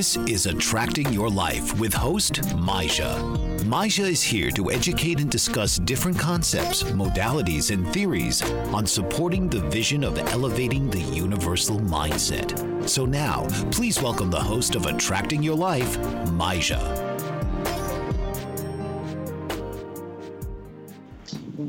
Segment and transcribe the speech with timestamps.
[0.00, 3.20] This is Attracting Your Life with host Maisha.
[3.64, 8.40] Maisha is here to educate and discuss different concepts, modalities, and theories
[8.72, 12.88] on supporting the vision of elevating the universal mindset.
[12.88, 15.98] So now, please welcome the host of Attracting Your Life,
[16.28, 17.09] Maisha.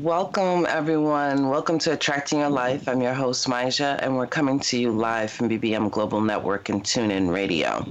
[0.02, 1.48] Welcome, everyone.
[1.48, 2.88] Welcome to Attracting Your Life.
[2.88, 6.82] I'm your host, Maisha, and we're coming to you live from BBM Global Network and
[6.82, 7.86] TuneIn Radio.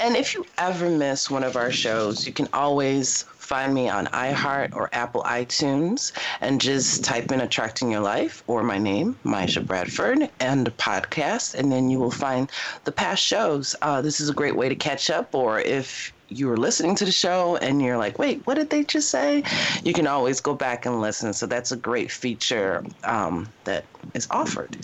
[0.00, 4.06] And if you ever miss one of our shows, you can always find me on
[4.06, 9.64] iHeart or Apple iTunes and just type in Attracting Your Life or my name, Maisha
[9.64, 12.50] Bradford, and podcast, and then you will find
[12.82, 13.76] the past shows.
[13.80, 17.04] Uh, this is a great way to catch up, or if you were listening to
[17.04, 19.42] the show and you're like, wait, what did they just say?
[19.84, 21.32] You can always go back and listen.
[21.32, 24.76] So that's a great feature um, that is offered.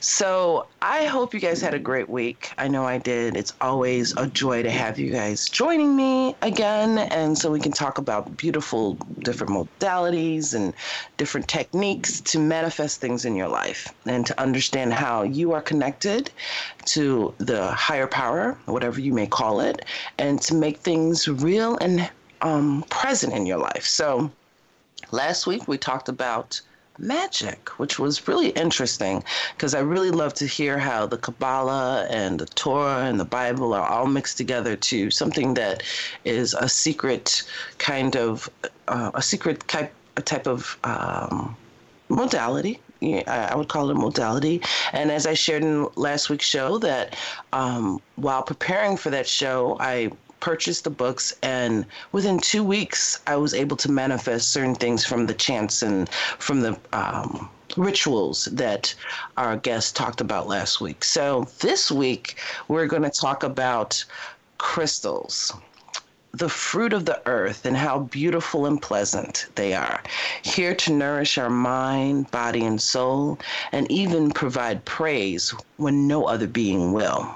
[0.00, 2.52] So I hope you guys had a great week.
[2.58, 3.36] I know I did.
[3.36, 6.98] It's always a joy to have you guys joining me again.
[6.98, 10.72] And so we can talk about beautiful different modalities and
[11.16, 16.30] different techniques to manifest things in your life and to understand how you are connected
[16.86, 19.84] to the higher power, whatever you may call it,
[20.18, 22.10] and to make things real and
[22.42, 23.84] um, present in your life.
[23.84, 24.30] So
[25.10, 26.60] last week we talked about
[26.98, 29.22] magic, which was really interesting
[29.54, 33.74] because I really love to hear how the Kabbalah and the Torah and the Bible
[33.74, 35.82] are all mixed together to something that
[36.24, 37.42] is a secret
[37.78, 38.48] kind of
[38.88, 41.56] uh, a secret type a type of um,
[42.08, 42.80] modality.
[43.02, 44.62] I would call it a modality.
[44.92, 47.16] And as I shared in last week's show, that
[47.52, 53.36] um, while preparing for that show, I purchased the books, and within two weeks, I
[53.36, 58.94] was able to manifest certain things from the chants and from the um, rituals that
[59.36, 61.04] our guest talked about last week.
[61.04, 62.36] So this week,
[62.68, 64.04] we're going to talk about
[64.58, 65.52] crystals
[66.38, 70.02] the fruit of the earth and how beautiful and pleasant they are,
[70.42, 73.38] here to nourish our mind, body, and soul,
[73.72, 77.34] and even provide praise when no other being will.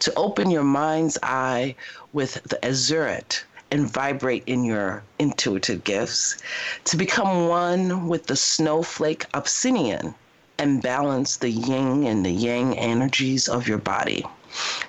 [0.00, 1.76] To open your mind's eye
[2.12, 6.36] with the azurite and vibrate in your intuitive gifts,
[6.84, 10.16] to become one with the snowflake obsidian
[10.58, 14.24] and balance the yin and the yang energies of your body,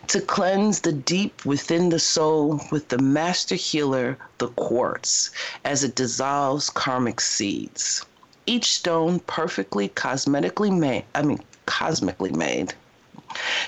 [0.07, 5.31] to cleanse the deep within the soul with the master healer, the quartz,
[5.66, 8.06] as it dissolves karmic seeds.
[8.45, 12.73] Each stone perfectly cosmetically made, I mean, cosmically made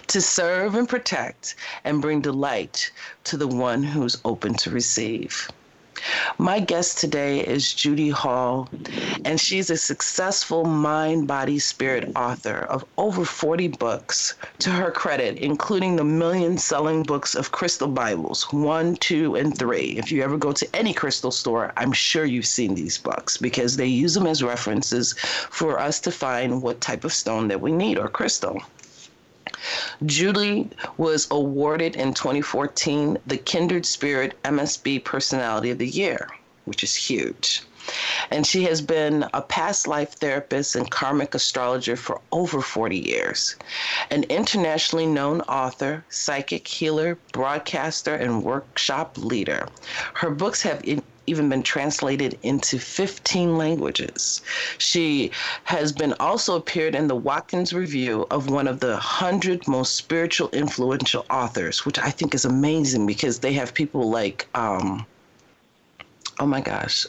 [0.07, 2.91] to serve and protect and bring delight
[3.25, 5.49] to the one who's open to receive.
[6.37, 8.69] My guest today is Judy Hall,
[9.25, 15.37] and she's a successful mind, body, spirit author of over 40 books to her credit,
[15.37, 19.97] including the million selling books of Crystal Bibles one, two, and three.
[19.97, 23.75] If you ever go to any crystal store, I'm sure you've seen these books because
[23.75, 25.13] they use them as references
[25.49, 28.61] for us to find what type of stone that we need or crystal.
[30.05, 36.29] Julie was awarded in 2014 the Kindred Spirit MSB Personality of the Year,
[36.65, 37.63] which is huge.
[38.29, 43.55] And she has been a past life therapist and karmic astrologer for over 40 years.
[44.11, 49.67] An internationally known author, psychic healer, broadcaster, and workshop leader.
[50.13, 50.83] Her books have
[51.29, 54.41] even been translated into 15 languages.
[54.77, 55.31] She
[55.63, 60.49] has been also appeared in the Watkins Review of one of the 100 most spiritual
[60.49, 65.05] influential authors, which I think is amazing because they have people like, um,
[66.39, 67.05] oh my gosh,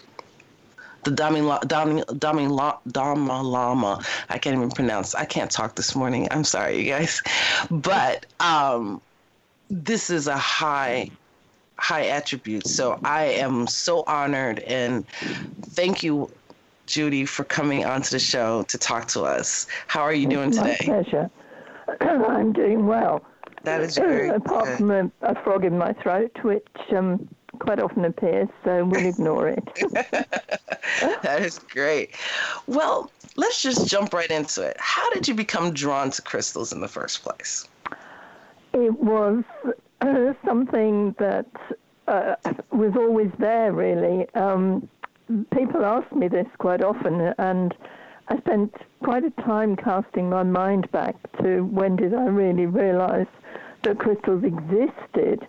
[1.05, 4.03] the Dami Dami Dami Dama Lama.
[4.29, 5.15] I can't even pronounce.
[5.15, 6.29] I can't talk this morning.
[6.31, 7.23] I'm sorry, you guys,
[7.71, 9.01] but um,
[9.71, 11.11] this is a high
[11.81, 12.73] high attributes.
[12.73, 15.09] So I am so honored and
[15.71, 16.31] thank you,
[16.87, 19.67] Judy, for coming onto the show to talk to us.
[19.87, 20.77] How are you it's doing today?
[20.81, 21.31] My pleasure.
[22.01, 23.25] I'm doing well.
[23.63, 24.31] That is great.
[24.31, 24.79] Apart good.
[24.79, 26.67] from a, a, frog in my throat, which
[26.97, 27.29] um,
[27.59, 29.65] quite often appears, so we'll ignore it.
[31.23, 32.15] that is great.
[32.67, 34.77] Well, let's just jump right into it.
[34.79, 37.69] How did you become drawn to crystals in the first place?
[38.73, 39.45] It was
[40.45, 41.47] something that
[42.09, 42.35] uh,
[42.71, 44.27] was always there, really.
[44.35, 44.89] Um,
[45.55, 47.75] people ask me this quite often, and
[48.29, 53.27] I spent quite a time casting my mind back to when did I really realize
[53.83, 55.47] that crystals existed.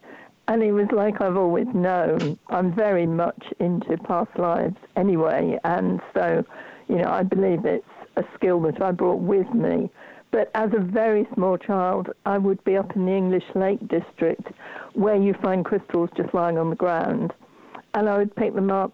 [0.48, 2.38] And it was like I've always known.
[2.50, 6.44] I'm very much into past lives anyway, and so,
[6.89, 7.86] you know, I believe it's
[8.18, 9.89] a skill that I brought with me.
[10.31, 14.48] But as a very small child, I would be up in the English Lake District
[14.94, 17.33] where you find crystals just lying on the ground.
[17.94, 18.94] And I would pick them up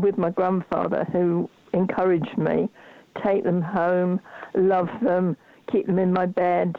[0.00, 2.68] with my grandfather, who encouraged me,
[3.24, 4.20] take them home,
[4.54, 5.36] love them,
[5.70, 6.74] keep them in my bed.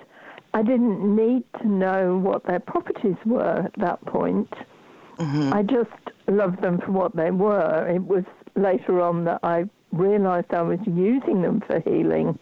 [0.53, 4.53] I didn't need to know what their properties were at that point.
[5.17, 5.53] Mm-hmm.
[5.53, 5.89] I just
[6.27, 7.87] loved them for what they were.
[7.87, 8.23] It was
[8.55, 12.37] later on that I realized I was using them for healing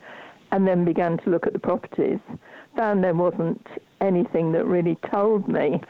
[0.52, 2.20] and then began to look at the properties.
[2.76, 3.66] Found there wasn't
[4.00, 5.82] anything that really told me.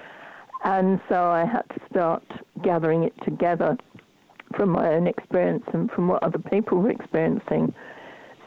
[0.63, 2.23] And so I had to start
[2.61, 3.77] gathering it together
[4.55, 7.73] from my own experience and from what other people were experiencing.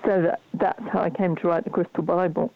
[0.04, 2.52] So that, that's how I came to write the Crystal Bible.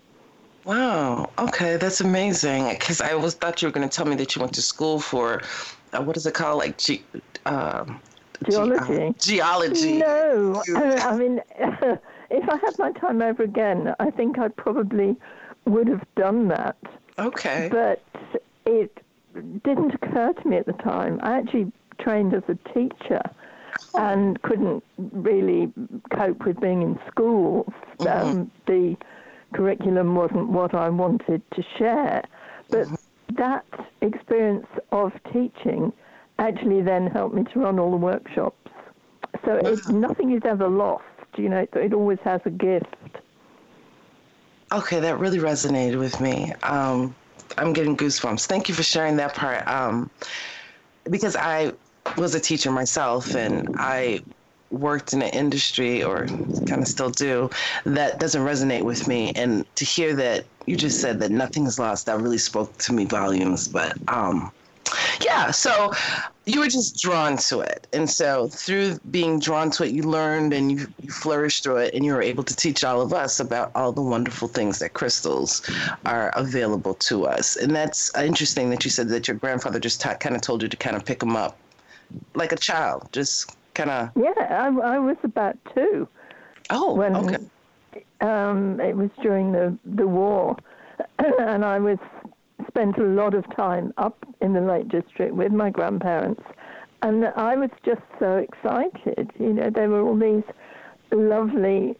[0.64, 1.30] Wow.
[1.38, 2.68] Okay, that's amazing.
[2.68, 5.00] Because I always thought you were going to tell me that you went to school
[5.00, 5.42] for,
[5.92, 7.02] uh, what is it called, like ge-
[7.46, 7.84] uh,
[8.44, 9.14] geology.
[9.18, 9.98] Ge- geology.
[9.98, 11.40] No, I mean,
[12.30, 15.16] if I had my time over again, I think I probably
[15.66, 16.76] would have done that.
[17.18, 17.68] Okay.
[17.70, 18.02] But
[18.66, 19.02] it
[19.64, 21.20] didn't occur to me at the time.
[21.22, 23.22] I actually trained as a teacher
[23.94, 25.72] and couldn't really
[26.10, 27.72] cope with being in school.
[27.98, 28.28] Mm-hmm.
[28.28, 28.96] Um, the
[29.54, 32.22] curriculum wasn't what I wanted to share.
[32.68, 33.34] But mm-hmm.
[33.36, 33.64] that
[34.00, 35.92] experience of teaching
[36.38, 38.56] actually then helped me to run all the workshops.
[39.44, 41.04] So it, nothing is ever lost,
[41.36, 42.86] you know, it always has a gift.
[44.72, 46.52] Okay, that really resonated with me.
[46.62, 47.14] Um,
[47.56, 48.46] I'm getting goosebumps.
[48.46, 49.66] Thank you for sharing that part.
[49.66, 50.10] Um,
[51.10, 51.72] because I
[52.16, 54.20] was a teacher myself and I
[54.70, 56.26] worked in an industry or
[56.66, 57.48] kind of still do
[57.84, 61.78] that doesn't resonate with me and to hear that you just said that nothing is
[61.78, 64.52] lost that really spoke to me volumes but um
[65.22, 65.90] yeah so
[66.48, 67.86] you were just drawn to it.
[67.92, 71.94] And so through being drawn to it you learned and you, you flourished through it
[71.94, 74.94] and you were able to teach all of us about all the wonderful things that
[74.94, 75.68] crystals
[76.06, 77.56] are available to us.
[77.56, 80.76] And that's interesting that you said that your grandfather just kind of told you to
[80.76, 81.58] kind of pick them up
[82.34, 86.08] like a child just kind of yeah I, I, was about two.
[86.70, 87.36] Oh when okay.
[88.20, 90.56] um, it was during the the war.
[91.38, 91.98] And i was
[92.66, 96.42] spent a lot of time up in the Lake District with my grandparents,
[97.02, 99.30] and I was just so excited.
[99.38, 100.42] You know, there were all these
[101.12, 101.96] lovely,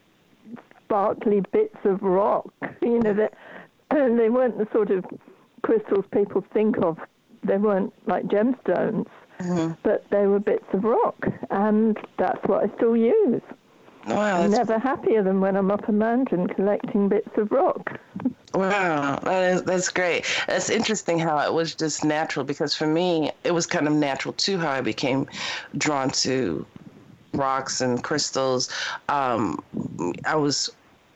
[0.84, 2.52] sparkly bits of rock.
[2.80, 3.34] You know, that
[3.90, 5.04] and they weren't the sort of
[5.62, 6.98] crystals people think of.
[7.44, 9.06] They weren't like gemstones,
[9.40, 9.72] mm-hmm.
[9.82, 13.42] but they were bits of rock, and that's what I still use.
[14.06, 17.98] Wow, I'm never happier than when I'm up a mountain collecting bits of rock.
[18.54, 20.24] Wow, that is that's great.
[20.46, 24.34] That's interesting how it was just natural because for me it was kind of natural
[24.34, 25.26] too how I became
[25.76, 26.66] drawn to
[27.34, 28.70] rocks and crystals.
[29.08, 29.62] Um,
[30.24, 30.70] I was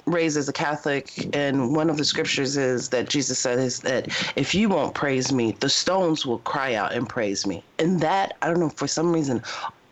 [0.07, 4.09] raised as a Catholic, and one of the scriptures is that Jesus said is that
[4.37, 7.65] if you won't praise me, the stones will cry out and praise me.
[7.79, 9.43] And that I don't know for some reason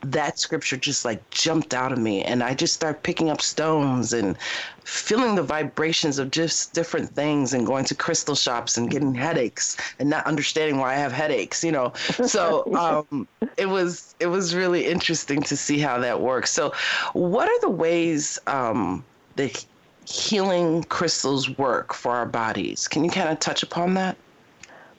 [0.03, 4.13] that scripture just like jumped out of me and i just started picking up stones
[4.13, 4.37] and
[4.85, 9.77] feeling the vibrations of just different things and going to crystal shops and getting headaches
[9.99, 11.93] and not understanding why i have headaches you know?
[12.27, 12.65] So
[13.11, 16.53] um, it was it was really interesting to see how that works.
[16.53, 16.73] So
[17.13, 19.05] what are the ways um,
[19.37, 19.65] that
[20.07, 22.89] healing crystals work for our bodies?
[22.89, 24.17] Can you kind of touch upon that?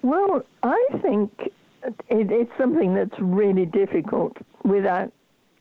[0.03, 1.51] Well i think
[1.84, 1.96] it,
[2.32, 5.12] it's something that's really difficult without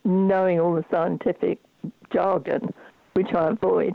[0.04, 1.58] knowing all the scientific
[2.12, 2.72] jargon,
[3.14, 3.94] which I avoid.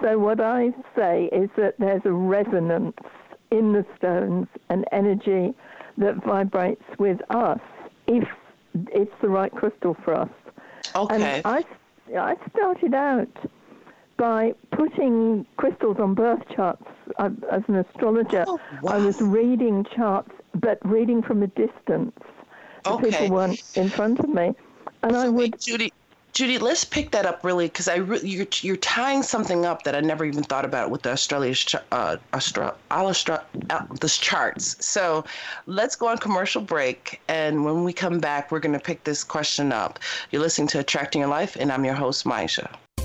[0.00, 2.96] so what I say is that there's a resonance
[3.50, 5.54] in the stones, an energy
[5.98, 7.60] that vibrates with us
[8.06, 8.28] if
[8.92, 10.28] it's the right crystal for us.
[10.94, 11.14] Okay.
[11.14, 11.64] And I,
[12.18, 13.50] I started out
[14.16, 16.84] by putting crystals on birth charts.
[17.18, 18.92] I, as an astrologer, oh, wow.
[18.92, 22.12] I was reading charts, but reading from a distance.
[22.84, 23.10] The okay.
[23.10, 24.54] people weren't in front of me,
[25.02, 25.52] and so I would.
[25.52, 25.92] Wait, Judy,
[26.36, 29.94] Judy, let's pick that up really because I re- you're, you're tying something up that
[29.94, 34.84] I never even thought about with the Australia's ch- uh, Austra- Austra- uh, this charts.
[34.84, 35.24] So
[35.64, 39.24] let's go on commercial break, and when we come back, we're going to pick this
[39.24, 39.98] question up.
[40.30, 42.68] You're listening to Attracting Your Life, and I'm your host, Maisha.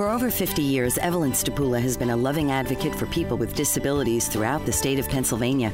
[0.00, 4.28] For over 50 years, Evelyn Stapula has been a loving advocate for people with disabilities
[4.28, 5.70] throughout the state of Pennsylvania.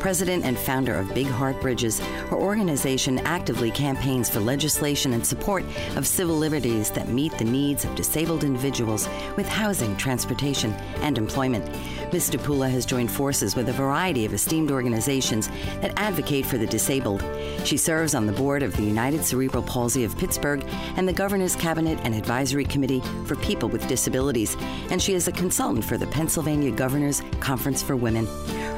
[0.00, 5.62] President and founder of Big Heart Bridges, her organization actively campaigns for legislation and support
[5.94, 11.66] of civil liberties that meet the needs of disabled individuals with housing, transportation, and employment.
[12.14, 12.30] Ms.
[12.30, 15.48] Stapula has joined forces with a variety of esteemed organizations
[15.82, 17.22] that advocate for the disabled.
[17.64, 20.64] She serves on the board of the United Cerebral Palsy of Pittsburgh
[20.96, 24.56] and the Governor's Cabinet and Advisory Committee for People with Disabilities,
[24.90, 28.26] and she is a consultant for the Pennsylvania Governor's Conference for Women.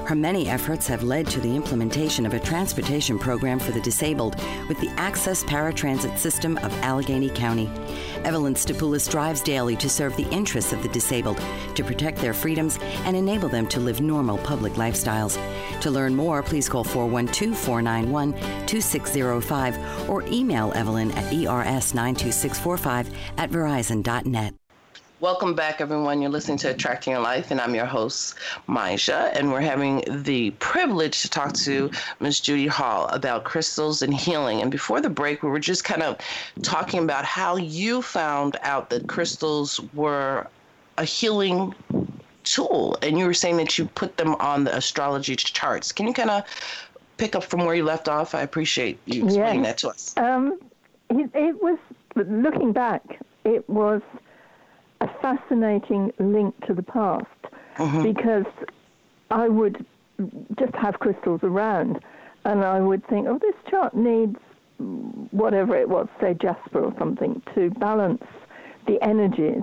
[0.09, 4.37] Her many efforts have led to the implementation of a transportation program for the disabled
[4.67, 7.69] with the Access Paratransit System of Allegheny County.
[8.25, 11.39] Evelyn Stapula drives daily to serve the interests of the disabled,
[11.75, 15.39] to protect their freedoms, and enable them to live normal public lifestyles.
[15.83, 18.33] To learn more, please call 412 491
[18.65, 24.55] 2605 or email Evelyn at ers92645 at verizon.net.
[25.21, 26.23] Welcome back, everyone.
[26.23, 28.37] You're listening to Attracting Your Life, and I'm your host,
[28.69, 32.39] Maisha, and we're having the privilege to talk to Ms.
[32.39, 34.63] Judy Hall about crystals and healing.
[34.63, 36.19] And before the break, we were just kind of
[36.63, 40.47] talking about how you found out that crystals were
[40.99, 41.75] a healing
[42.45, 45.91] tool, and you were saying that you put them on the astrology charts.
[45.91, 46.45] Can you kind of
[47.17, 48.37] pick up from where you left off?
[48.37, 50.17] I appreciate you explaining that to us.
[50.17, 50.61] Um,
[51.11, 51.77] it, it was,
[52.15, 54.01] looking back, it was
[55.01, 57.27] a fascinating link to the past
[57.79, 58.03] Mm-hmm.
[58.03, 58.47] because
[59.31, 59.87] I would
[60.59, 62.01] just have crystals around
[62.45, 64.37] and I would think, oh, this chart needs
[65.31, 68.25] whatever it was, say jasper or something, to balance
[68.87, 69.63] the energies.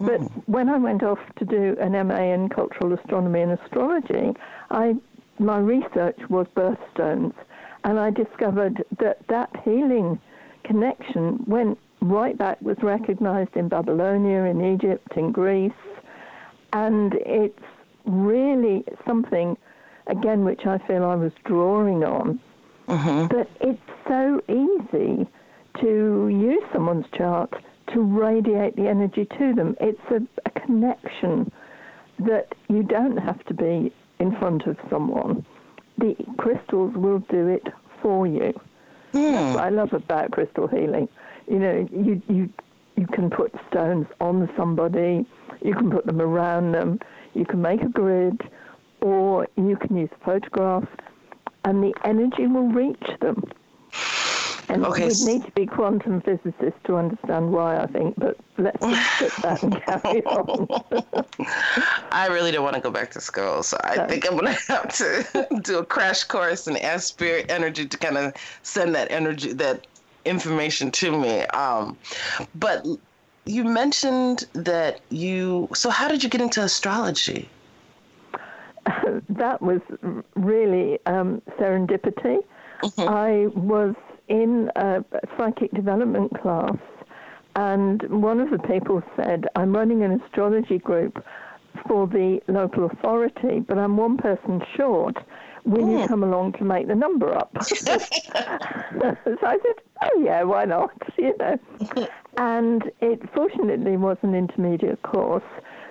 [0.00, 4.32] But when I went off to do an MA in cultural astronomy and astrology,
[4.70, 4.96] I
[5.38, 7.34] my research was birthstones,
[7.84, 10.18] and I discovered that that healing
[10.64, 15.72] connection went right back, was recognized in Babylonia, in Egypt, in Greece,
[16.72, 17.58] and it's
[18.04, 19.56] really something,
[20.06, 22.40] again, which I feel I was drawing on.
[22.88, 23.26] Mm-hmm.
[23.28, 25.26] But it's so easy
[25.80, 27.52] to use someone's chart
[27.92, 29.76] to radiate the energy to them.
[29.80, 31.50] It's a, a connection
[32.18, 35.44] that you don't have to be in front of someone.
[35.98, 37.66] The crystals will do it
[38.02, 38.52] for you.
[39.12, 39.32] Hmm.
[39.32, 41.08] That's what I love about crystal healing.
[41.48, 42.48] You know, you you
[42.96, 45.26] you can put stones on somebody,
[45.62, 47.00] you can put them around them,
[47.34, 48.40] you can make a grid,
[49.00, 50.86] or you can use photographs,
[51.64, 53.42] and the energy will reach them.
[54.68, 58.80] And Okay, we'd need to be quantum physicists to understand why, I think, but let's
[58.80, 60.66] just back and carry on.
[62.10, 64.06] I really don't want to go back to school, so I No.
[64.06, 68.16] think I'm gonna have to do a crash course and ask spirit energy to kind
[68.16, 68.32] of
[68.62, 69.86] send that energy, that
[70.24, 71.40] information to me.
[71.46, 71.96] Um,
[72.54, 72.86] but
[73.44, 75.68] you mentioned that you.
[75.74, 77.48] So how did you get into astrology?
[79.28, 79.80] that was
[80.34, 82.38] really um, serendipity.
[82.82, 83.00] mm-hmm.
[83.00, 83.94] I was
[84.28, 85.04] in a
[85.36, 86.76] psychic development class,
[87.56, 91.24] and one of the people said, I'm running an astrology group
[91.86, 95.16] for the local authority, but I'm one person short.
[95.64, 96.06] Will you hmm.
[96.06, 97.56] come along to make the number up?
[97.62, 100.90] so I said, oh yeah, why not?
[101.16, 101.58] You know,
[102.36, 105.44] and it fortunately was an intermediate course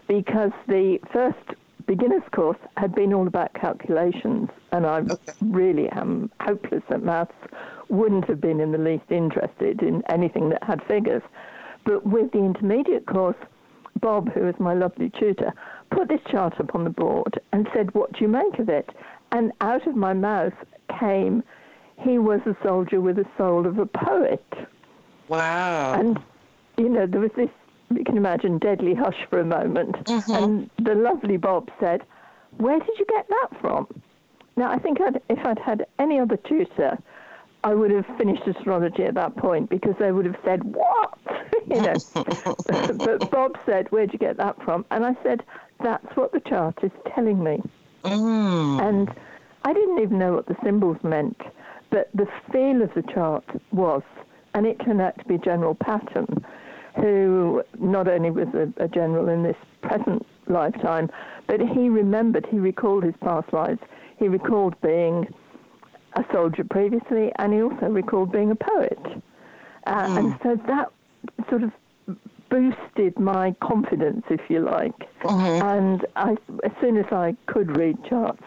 [0.08, 5.34] because the first beginner's course had been all about calculations, and I okay.
[5.42, 7.34] really am hopeless at maths.
[7.90, 11.24] Wouldn't have been in the least interested in anything that had figures.
[11.86, 13.38] But with the intermediate course,
[14.00, 15.54] Bob, who was my lovely tutor,
[15.92, 18.90] put this chart up on the board and said, What do you make of it?
[19.34, 20.54] And out of my mouth
[21.00, 21.44] came,
[21.98, 24.46] He was a soldier with the soul of a poet.
[25.28, 25.94] Wow.
[25.94, 26.20] And,
[26.78, 27.50] you know, there was this,
[27.90, 29.96] you can imagine, deadly hush for a moment.
[30.06, 30.32] Mm-hmm.
[30.32, 32.04] And the lovely Bob said,
[32.58, 33.88] Where did you get that from?
[34.56, 37.00] Now, I think I'd, if I'd had any other tutor,
[37.64, 41.18] I would have finished astrology at that point because they would have said, What?
[41.68, 41.96] you know.
[42.98, 44.86] but Bob said, Where'd you get that from?
[44.92, 45.44] And I said,
[45.82, 47.64] That's what the chart is telling me.
[48.04, 48.82] Mm.
[48.82, 49.10] And
[49.64, 51.42] I didn't even know what the symbols meant,
[51.90, 54.02] but the feel of the chart was,
[54.54, 56.46] and it turned out to be General Patton,
[56.96, 61.10] who not only was a, a general in this present lifetime,
[61.48, 63.80] but he remembered, he recalled his past lives.
[64.18, 65.34] He recalled being
[66.14, 69.00] a soldier previously, and he also recalled being a poet.
[69.88, 70.18] Uh, mm.
[70.18, 70.92] And so that
[71.50, 71.72] sort of
[72.54, 74.98] boosted my confidence, if you like.
[75.24, 75.68] Mm-hmm.
[75.68, 76.32] And I,
[76.64, 78.44] as soon as I could read charts,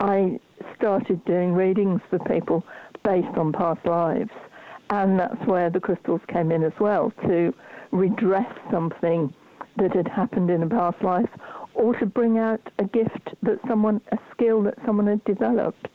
[0.00, 0.40] I
[0.76, 2.64] started doing readings for people
[3.04, 4.32] based on past lives.
[4.90, 7.54] And that's where the crystals came in as well to
[7.92, 9.32] redress something
[9.76, 11.30] that had happened in a past life
[11.74, 15.86] or to bring out a gift that someone, a skill that someone had developed.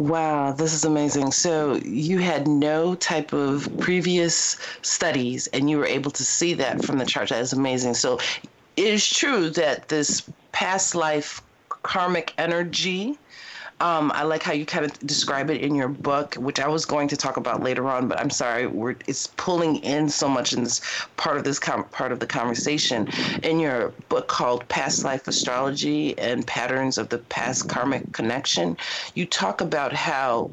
[0.00, 1.30] Wow, this is amazing.
[1.30, 6.82] So you had no type of previous studies and you were able to see that
[6.82, 7.28] from the chart.
[7.28, 7.92] That is amazing.
[7.92, 8.18] So
[8.78, 13.18] it is true that this past life karmic energy
[13.80, 16.84] um, I like how you kind of describe it in your book, which I was
[16.84, 20.52] going to talk about later on, but I'm sorry, we're, it's pulling in so much
[20.52, 20.80] in this
[21.16, 23.08] part of this com- part of the conversation.
[23.42, 28.76] In your book called Past Life Astrology and Patterns of the Past Karmic Connection,
[29.14, 30.50] you talk about how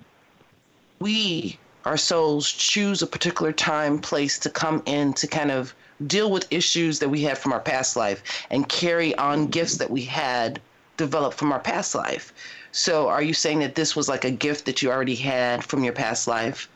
[0.99, 6.31] we, our souls, choose a particular time, place to come in to kind of deal
[6.31, 10.03] with issues that we had from our past life and carry on gifts that we
[10.03, 10.61] had
[10.95, 12.33] developed from our past life.
[12.77, 15.83] So are you saying that this was like a gift that you already had from
[15.83, 16.69] your past life?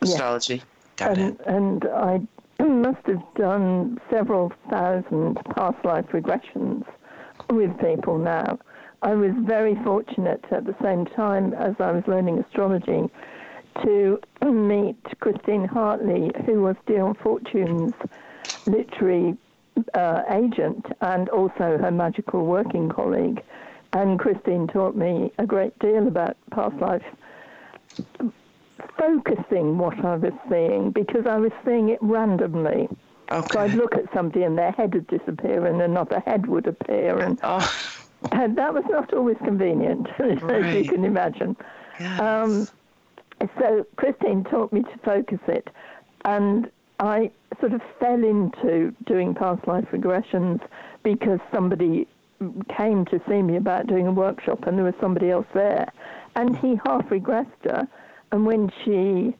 [0.00, 0.54] Astrology.
[0.54, 0.64] Yes.
[0.94, 1.46] Got and, it.
[1.46, 2.20] And I
[2.62, 6.84] must have done several thousand past life regressions
[7.50, 8.60] with people now.
[9.02, 13.10] I was very fortunate at the same time as I was learning astrology
[13.82, 17.94] to meet Christine Hartley, who was Dion Fortune's
[18.66, 19.36] literary
[19.94, 23.42] uh, agent and also her magical working colleague.
[23.92, 27.02] And Christine taught me a great deal about past life,
[28.98, 32.88] focusing what I was seeing because I was seeing it randomly.
[33.32, 33.46] Okay.
[33.52, 37.18] So I'd look at somebody and their head would disappear and another head would appear,
[37.18, 37.96] and, oh.
[38.32, 40.42] and that was not always convenient, right.
[40.64, 41.56] as you can imagine.
[41.98, 42.20] Yes.
[42.20, 42.68] Um,
[43.58, 45.68] so Christine taught me to focus it,
[46.24, 50.60] and I sort of fell into doing past life regressions
[51.02, 52.06] because somebody
[52.76, 55.90] came to see me about doing a workshop, and there was somebody else there,
[56.36, 57.86] and he half regressed her,
[58.32, 59.34] and when she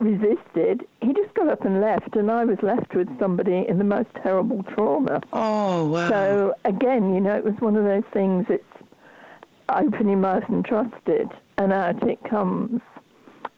[0.00, 3.84] resisted, he just got up and left, and I was left with somebody in the
[3.84, 5.20] most terrible trauma.
[5.32, 6.08] Oh wow!
[6.08, 8.46] So again, you know, it was one of those things.
[8.48, 8.64] It's
[9.68, 12.80] open your mouth and trust it, and out it comes.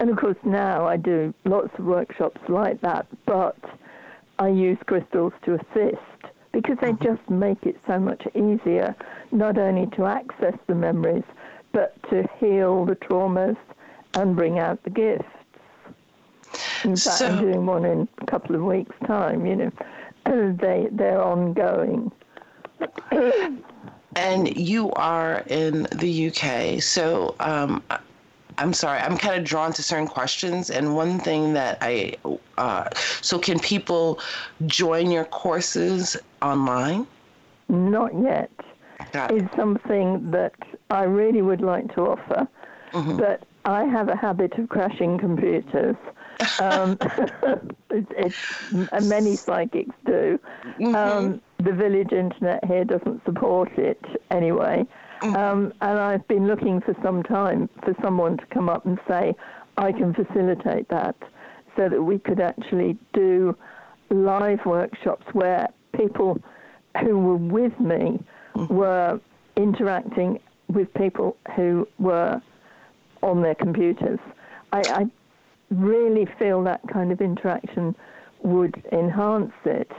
[0.00, 3.56] And of course, now I do lots of workshops like that, but
[4.38, 6.11] I use crystals to assist
[6.52, 7.04] because they mm-hmm.
[7.04, 8.94] just make it so much easier
[9.30, 11.24] not only to access the memories,
[11.72, 13.56] but to heal the traumas
[14.14, 15.24] and bring out the gifts.
[16.84, 19.46] In fact, so, I'm doing one in a couple of weeks' time.
[19.46, 19.72] You know,
[20.60, 22.12] they they're ongoing.
[24.16, 27.82] and you are in the UK, so um,
[28.58, 30.70] I'm sorry, I'm kind of drawn to certain questions.
[30.70, 32.14] And one thing that I,
[32.58, 32.88] uh,
[33.20, 34.20] so can people
[34.66, 37.06] join your courses online?
[37.68, 38.50] Not yet.
[39.14, 40.54] It's something that
[40.90, 42.48] I really would like to offer,
[42.92, 43.16] mm-hmm.
[43.16, 45.96] but I have a habit of crashing computers.
[46.60, 46.98] Um,
[47.90, 50.40] it's, it's, many psychics do.
[50.80, 50.94] Mm-hmm.
[50.96, 54.84] Um, the village internet here doesn't support it anyway.
[55.22, 55.36] Mm.
[55.36, 59.34] Um, and I've been looking for some time for someone to come up and say,
[59.76, 61.16] I can facilitate that
[61.76, 63.56] so that we could actually do
[64.10, 66.38] live workshops where people
[67.00, 68.22] who were with me
[68.54, 68.74] mm-hmm.
[68.74, 69.20] were
[69.56, 72.40] interacting with people who were
[73.22, 74.18] on their computers.
[74.72, 75.06] I, I
[75.70, 77.94] really feel that kind of interaction
[78.42, 79.90] would enhance it.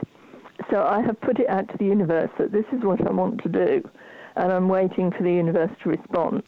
[0.70, 3.42] So I have put it out to the universe that this is what I want
[3.42, 3.88] to do,
[4.36, 6.42] and I'm waiting for the universe to respond.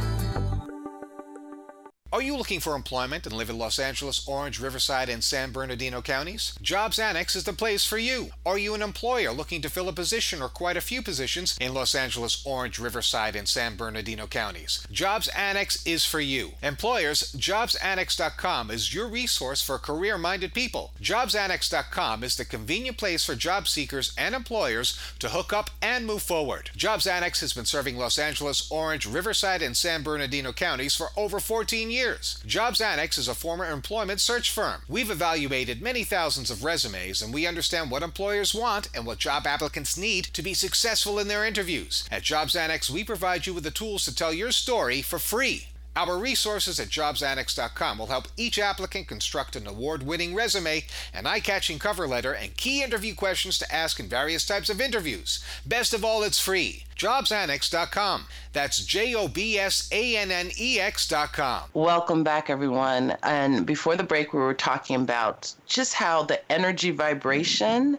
[2.11, 6.01] Are you looking for employment and live in Los Angeles, Orange, Riverside, and San Bernardino
[6.01, 6.59] counties?
[6.63, 8.31] Jobs Annex is the place for you.
[8.47, 11.75] Are you an employer looking to fill a position or quite a few positions in
[11.75, 14.87] Los Angeles, Orange, Riverside, and San Bernardino counties?
[14.91, 16.53] Jobs Annex is for you.
[16.63, 20.93] Employers, jobsannex.com is your resource for career minded people.
[21.03, 26.23] Jobsannex.com is the convenient place for job seekers and employers to hook up and move
[26.23, 26.71] forward.
[26.75, 31.39] Jobs Annex has been serving Los Angeles, Orange, Riverside, and San Bernardino counties for over
[31.39, 32.41] 14 years years.
[32.47, 34.83] Jobs Annex is a former employment search firm.
[34.89, 39.47] We've evaluated many thousands of resumes and we understand what employers want and what job
[39.47, 42.05] applicants need to be successful in their interviews.
[42.11, 45.67] At Jobs Annex, we provide you with the tools to tell your story for free.
[45.97, 51.41] Our resources at jobsannex.com will help each applicant construct an award winning resume, an eye
[51.41, 55.43] catching cover letter, and key interview questions to ask in various types of interviews.
[55.67, 56.85] Best of all, it's free.
[56.97, 58.27] Jobsannex.com.
[58.53, 61.63] That's J O B S A N N E X.com.
[61.75, 63.17] Welcome back, everyone.
[63.23, 67.99] And before the break, we were talking about just how the energy vibration,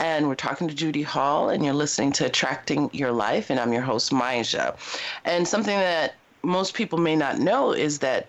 [0.00, 3.72] and we're talking to Judy Hall, and you're listening to Attracting Your Life, and I'm
[3.72, 4.76] your host, Maisha.
[5.24, 6.14] And something that
[6.46, 8.28] most people may not know is that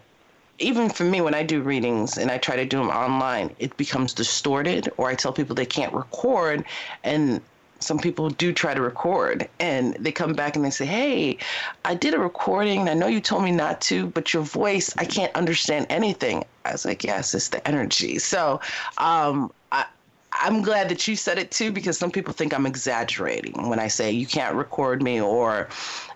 [0.59, 3.75] even for me when i do readings and i try to do them online it
[3.77, 6.65] becomes distorted or i tell people they can't record
[7.03, 7.39] and
[7.79, 11.37] some people do try to record and they come back and they say hey
[11.85, 12.79] i did a recording.
[12.81, 16.43] And i know you told me not to but your voice i can't understand anything.
[16.65, 18.17] I was like yes it's the energy.
[18.17, 18.59] So
[18.97, 19.85] um, I,
[20.33, 23.87] I'm glad that you said it too because some people think I'm exaggerating when I
[23.87, 25.69] say you can't record me or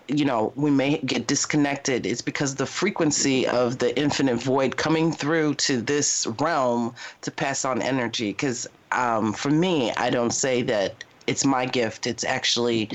[0.08, 5.12] you know, we may get disconnected It's because the frequency of the infinite void coming
[5.12, 8.30] through to this realm to pass on energy.
[8.30, 12.90] Because um, for me, I don't say that it's my gift, it's actually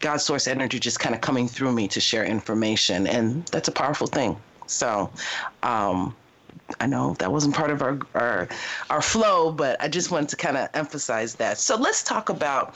[0.00, 3.06] God's source energy just kind of coming through me to share information.
[3.06, 4.36] And that's a powerful thing.
[4.66, 5.10] So,
[5.62, 6.14] um,
[6.80, 8.48] I know that wasn't part of our, our
[8.90, 11.58] our flow, but I just wanted to kind of emphasize that.
[11.58, 12.74] So let's talk about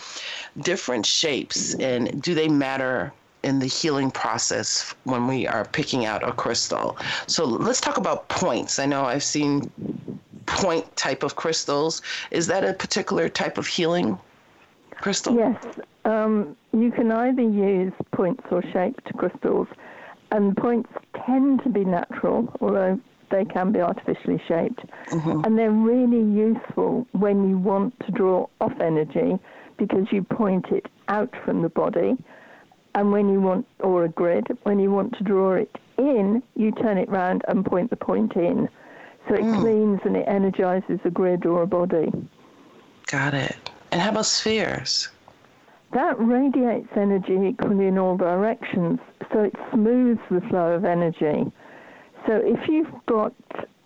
[0.60, 6.26] different shapes and do they matter in the healing process when we are picking out
[6.26, 6.96] a crystal.
[7.26, 8.78] So let's talk about points.
[8.78, 9.70] I know I've seen
[10.46, 12.02] point type of crystals.
[12.30, 14.18] Is that a particular type of healing
[14.92, 15.34] crystal?
[15.34, 15.56] Yes.
[16.04, 19.68] Um, you can either use points or shaped crystals,
[20.30, 20.90] and points
[21.26, 22.98] tend to be natural, although
[23.32, 24.84] they can be artificially shaped.
[25.08, 25.42] Mm-hmm.
[25.44, 29.38] And they're really useful when you want to draw off energy
[29.78, 32.16] because you point it out from the body.
[32.94, 36.70] And when you want, or a grid, when you want to draw it in, you
[36.72, 38.68] turn it round and point the point in.
[39.28, 39.60] So it mm.
[39.60, 42.12] cleans and it energizes a grid or a body.
[43.06, 43.56] Got it.
[43.90, 45.08] And how about spheres?
[45.92, 48.98] That radiates energy equally in all directions,
[49.32, 51.52] so it smooths the flow of energy.
[52.26, 53.34] So if you've got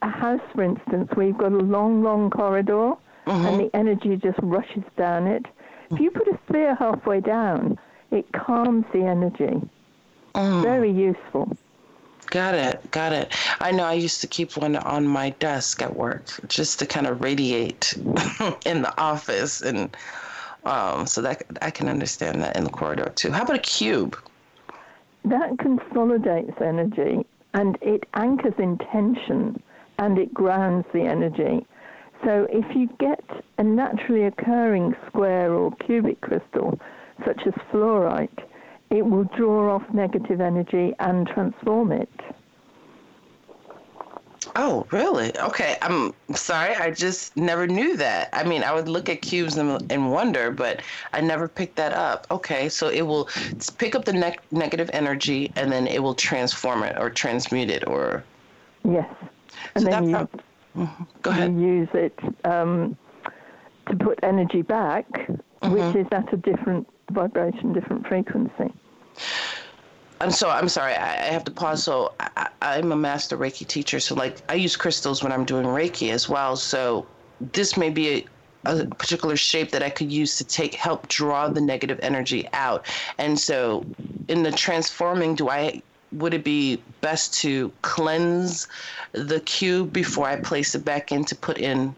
[0.03, 2.95] a house, for instance, where you've got a long, long corridor
[3.27, 3.31] mm-hmm.
[3.31, 5.47] and the energy just rushes down it,
[5.91, 7.79] if you put a sphere halfway down,
[8.11, 9.61] it calms the energy.
[10.35, 10.63] Mm.
[10.63, 11.57] Very useful.
[12.27, 12.91] Got it.
[12.91, 13.33] Got it.
[13.61, 17.07] I know I used to keep one on my desk at work just to kind
[17.07, 17.95] of radiate
[18.67, 19.63] in the office.
[19.63, 19.97] And
[20.65, 23.31] um, so that I can understand that in the corridor too.
[23.31, 24.19] How about a cube?
[25.25, 27.25] That consolidates energy
[27.57, 29.61] and it anchors intention
[29.99, 31.67] and it grounds the energy.
[32.23, 33.25] So if you get
[33.57, 36.79] a naturally occurring square or cubic crystal,
[37.25, 38.45] such as fluorite,
[38.91, 42.11] it will draw off negative energy and transform it.
[44.59, 45.37] Oh, really?
[45.39, 45.77] Okay.
[45.83, 46.75] I'm sorry.
[46.75, 48.31] I just never knew that.
[48.33, 50.81] I mean, I would look at cubes and, and wonder, but
[51.13, 52.27] I never picked that up.
[52.31, 52.69] Okay.
[52.71, 53.29] So it will
[53.77, 57.87] pick up the ne- negative energy and then it will transform it or transmute it
[57.87, 58.25] or.
[58.83, 59.09] Yes.
[59.75, 60.41] And So then you, prob-
[60.77, 61.07] Mhm.
[61.23, 61.53] Go ahead.
[61.55, 62.97] you use it um,
[63.89, 65.07] to put energy back,
[65.63, 65.73] Mm-hmm.
[65.73, 68.73] which is at a different vibration, different frequency.
[70.21, 70.95] I'm so I'm sorry.
[70.95, 71.83] I, I have to pause.
[71.83, 74.01] So I, I'm a master Reiki teacher.
[74.01, 76.57] So like I use crystals when I'm doing Reiki as well.
[76.57, 77.07] So
[77.53, 78.27] this may be
[78.65, 82.49] a, a particular shape that I could use to take help draw the negative energy
[82.53, 82.87] out.
[83.19, 83.85] And so
[84.29, 88.69] in the transforming, do I would it be best to cleanse
[89.13, 91.95] the cube before I place it back in to put in?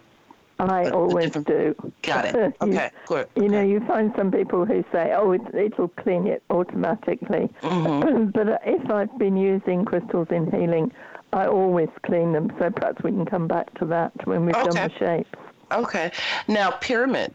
[0.59, 1.75] I the always do.
[2.03, 2.35] Got it.
[2.63, 2.91] You- Okay.
[3.07, 3.29] Good.
[3.37, 8.27] You know, you find some people who say, "Oh, it, it'll clean it automatically," Mm-hmm.
[8.35, 10.93] but if I've been using crystals in healing,
[11.33, 12.51] I always clean them.
[12.59, 15.31] So perhaps we can come back to that when we've done the shapes.
[15.71, 16.11] Okay.
[16.49, 17.35] Now pyramid.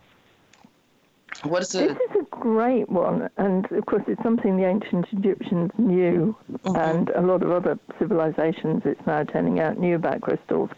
[1.44, 1.88] What is it?
[1.90, 7.10] This is a great one, and of course, it's something the ancient Egyptians knew, and
[7.10, 10.70] a lot of other civilizations, it's now turning out, knew about crystals.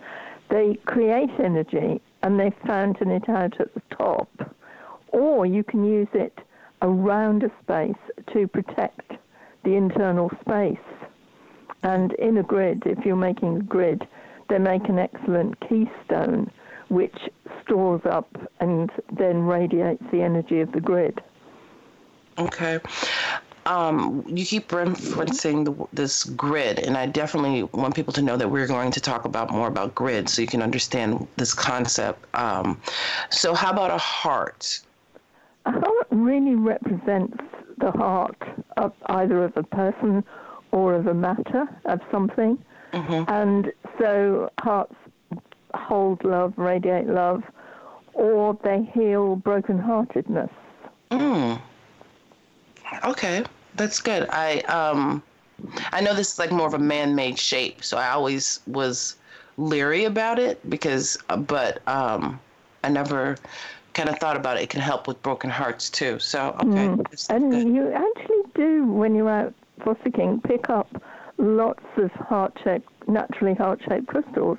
[0.49, 4.27] They create energy and they fountain it out at the top,
[5.09, 6.39] or you can use it
[6.81, 8.01] around a space
[8.33, 9.11] to protect
[9.63, 10.87] the internal space.
[11.83, 14.07] And in a grid, if you're making a grid,
[14.49, 16.49] they make an excellent keystone
[16.89, 17.29] which
[17.61, 21.21] stores up and then radiates the energy of the grid.
[22.39, 22.79] Okay.
[23.65, 28.49] Um, you keep referencing the, this grid, and I definitely want people to know that
[28.49, 32.23] we're going to talk about more about grid so you can understand this concept.
[32.35, 32.79] Um,
[33.31, 34.81] so, how about a heart?
[35.65, 37.37] A heart really represents
[37.79, 38.41] the heart
[38.77, 40.23] of either of a person
[40.71, 42.57] or of a matter, of something.
[43.27, 44.95] And so hearts
[45.73, 47.43] hold love, radiate love,
[48.13, 50.49] or they heal brokenheartedness.
[51.11, 51.61] Mm.
[53.03, 53.43] Okay,
[53.75, 54.27] that's good.
[54.29, 55.21] I um,
[55.91, 59.15] I know this is like more of a man-made shape, so I always was
[59.57, 62.39] leery about it because, uh, but um,
[62.83, 63.37] I never
[63.93, 64.63] kind of thought about it.
[64.63, 66.19] It can help with broken hearts too.
[66.19, 67.67] So okay, that's And good.
[67.67, 71.01] you actually do, when you're out fossicking, pick up
[71.37, 74.57] lots of heart-shaped, naturally heart-shaped crystals.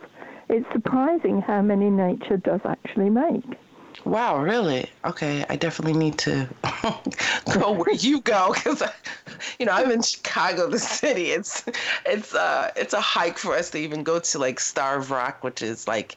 [0.49, 3.45] It's surprising how many nature does actually make.
[4.05, 4.91] Wow, really?
[5.05, 6.49] Okay, I definitely need to
[7.53, 8.83] go where you go because,
[9.59, 11.31] you know, I'm in Chicago, the city.
[11.31, 11.65] It's
[12.05, 15.63] it's uh it's a hike for us to even go to like Starve Rock, which
[15.63, 16.17] is like,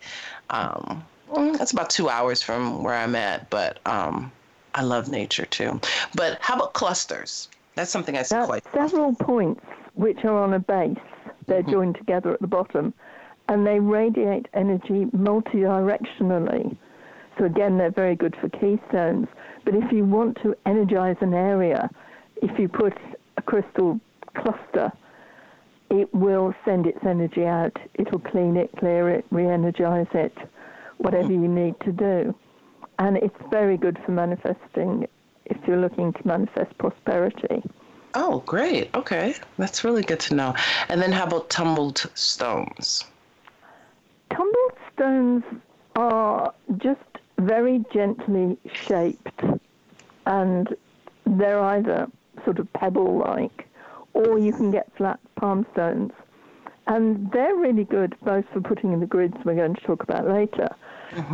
[0.50, 3.50] um, that's about two hours from where I'm at.
[3.50, 4.32] But um,
[4.76, 5.80] I love nature too.
[6.15, 7.50] But how about clusters?
[7.76, 8.63] That's something I see That's quite.
[8.74, 9.62] several points
[9.94, 10.98] which are on a base.
[11.48, 12.94] They're joined together at the bottom,
[13.48, 16.78] and they radiate energy multidirectionally.
[17.39, 19.28] So again, they're very good for keystones.
[19.63, 21.89] But if you want to energize an area,
[22.41, 22.93] if you put
[23.38, 23.99] a crystal
[24.36, 24.91] cluster,
[25.89, 27.75] it will send its energy out.
[27.95, 30.38] It'll clean it, clear it, re-energize it,
[30.97, 32.36] whatever you need to do.
[32.99, 35.08] And it's very good for manifesting
[35.45, 37.63] if you're looking to manifest prosperity.
[38.13, 38.93] Oh, great.
[38.95, 40.54] Okay, that's really good to know.
[40.89, 43.06] And then how about tumbled stones?
[44.30, 45.43] Tumbled stones
[45.95, 46.99] are just
[47.39, 49.41] very gently shaped
[50.25, 50.75] and
[51.25, 52.08] they're either
[52.43, 53.67] sort of pebble like
[54.13, 56.12] or you can get flat palm stones.
[56.88, 60.28] And they're really good both for putting in the grids we're going to talk about
[60.28, 60.67] later,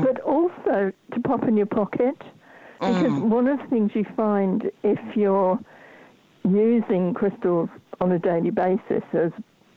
[0.03, 2.21] but also to pop in your pocket.
[2.79, 5.57] Because one of the things you find if you're
[6.43, 7.69] using crystals
[8.01, 9.31] on a daily basis, as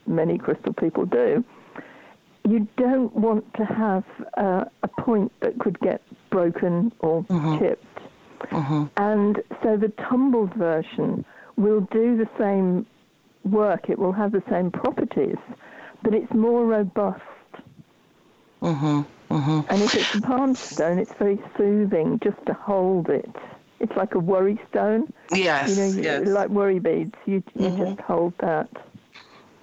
[0.06, 1.44] many crystal people do,
[2.48, 4.04] you don't want to have
[4.36, 6.02] uh, a point that could get
[6.38, 7.24] broken or
[7.58, 7.84] chipped.
[8.96, 11.24] And so the tumbled version
[11.56, 12.86] will do the same
[13.44, 15.38] work, it will have the same properties,
[16.02, 17.22] but it's more robust.
[18.62, 19.02] Mm-hmm.
[19.34, 19.60] Mm-hmm.
[19.68, 23.34] And if it's a palm stone, it's very soothing just to hold it.
[23.80, 25.12] It's like a worry stone.
[25.32, 25.76] Yes.
[25.76, 26.26] You know, yes.
[26.26, 27.14] like worry beads.
[27.26, 28.68] You you just hold that.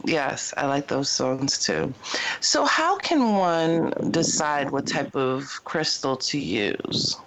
[0.05, 1.93] Yes, I like those songs too.
[2.39, 7.17] So, how can one decide what type of crystal to use?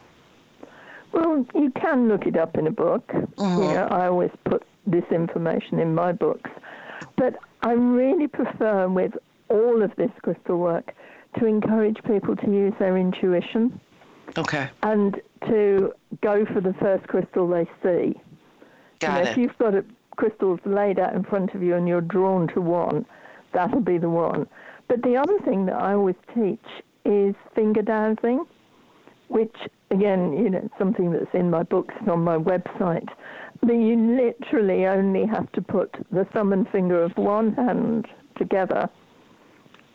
[1.12, 3.05] Well, you can look it up in a book.
[3.12, 3.75] You mm-hmm.
[3.75, 6.51] know, I always put this information in my books.
[7.17, 9.12] But I really prefer with
[9.49, 10.95] all of this crystal work
[11.38, 13.81] to encourage people to use their intuition
[14.37, 18.21] Okay, and to go for the first crystal they see.
[18.99, 19.29] got you know, it.
[19.29, 19.85] If you've got a,
[20.18, 23.07] crystals laid out in front of you and you're drawn to one,
[23.54, 24.46] that'll be the one.
[24.88, 26.64] But the other thing that I always teach
[27.04, 28.44] is finger dowsing,
[29.28, 29.54] which
[29.90, 33.09] again, you know, something that's in my books and on my website.
[33.61, 38.90] But you literally only have to put the thumb and finger of one hand together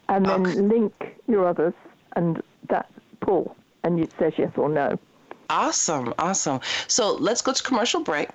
[0.07, 0.61] and then Okay.
[0.61, 0.93] link
[1.27, 1.73] your others
[2.15, 2.89] and that
[3.21, 4.97] pull and it says yes or no.
[5.49, 6.61] Awesome, awesome.
[6.87, 8.29] So let's go to commercial break.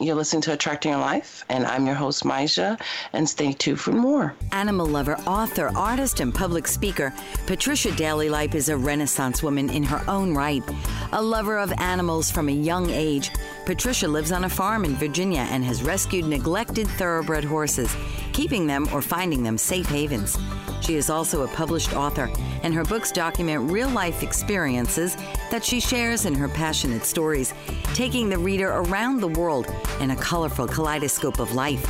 [0.00, 2.80] You're listening to Attracting Your Life, and I'm your host, Maisha,
[3.12, 4.34] and stay tuned for more.
[4.50, 7.14] Animal lover, author, artist, and public speaker,
[7.46, 10.64] Patricia Daly Lipe is a Renaissance woman in her own right.
[11.12, 13.30] A lover of animals from a young age,
[13.66, 17.94] Patricia lives on a farm in Virginia and has rescued neglected thoroughbred horses,
[18.34, 20.36] keeping them or finding them safe havens.
[20.82, 22.30] She is also a published author,
[22.62, 25.16] and her books document real life experiences
[25.50, 27.54] that she shares in her passionate stories,
[27.94, 31.88] taking the reader around the world in a colorful kaleidoscope of life.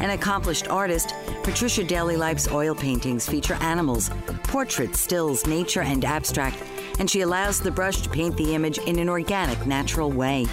[0.00, 4.10] An accomplished artist, Patricia Daly Lipe's oil paintings feature animals,
[4.42, 6.62] portraits, stills, nature, and abstract,
[6.98, 10.46] and she allows the brush to paint the image in an organic, natural way.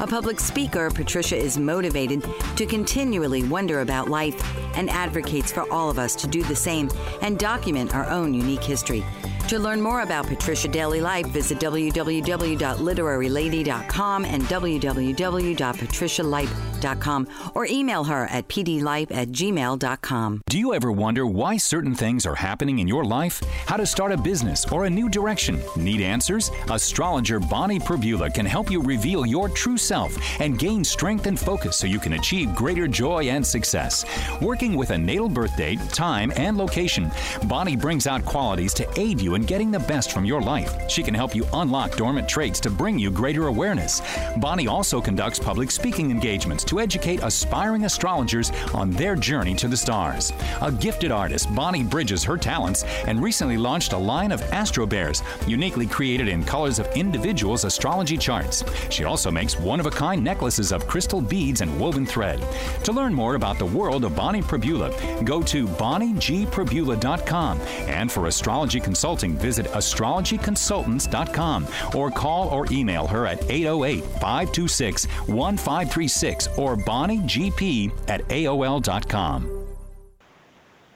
[0.00, 2.24] A public speaker, Patricia is motivated
[2.56, 4.34] to continually wonder about life
[4.74, 6.88] and advocates for all of us to do the same
[7.20, 9.04] and document our own unique history.
[9.50, 18.46] To learn more about Patricia Daly Lipe, visit www.literarylady.com and www.patricialipe.com or email her at
[18.46, 20.42] pdlipe at gmail.com.
[20.48, 23.42] Do you ever wonder why certain things are happening in your life?
[23.66, 25.60] How to start a business or a new direction?
[25.76, 26.52] Need answers?
[26.70, 31.76] Astrologer Bonnie Perbula can help you reveal your true self and gain strength and focus
[31.76, 34.04] so you can achieve greater joy and success.
[34.40, 37.10] Working with a natal birth date, time, and location,
[37.48, 40.88] Bonnie brings out qualities to aid you in getting the best from your life.
[40.88, 44.00] She can help you unlock dormant traits to bring you greater awareness.
[44.36, 49.76] Bonnie also conducts public speaking engagements to educate aspiring astrologers on their journey to the
[49.76, 50.32] stars.
[50.62, 55.24] A gifted artist, Bonnie bridges her talents and recently launched a line of Astro Bears,
[55.48, 58.62] uniquely created in colors of individuals' astrology charts.
[58.88, 62.40] She also makes one of a kind necklaces of crystal beads and woven thread.
[62.84, 64.90] To learn more about the world of Bonnie Prabula,
[65.24, 67.60] go to bonniegprabula.com.
[67.88, 76.48] And for astrology consulting, visit astrologyconsultants.com or call or email her at 808 526 1536
[76.56, 79.59] or bonniegp at AOL.com.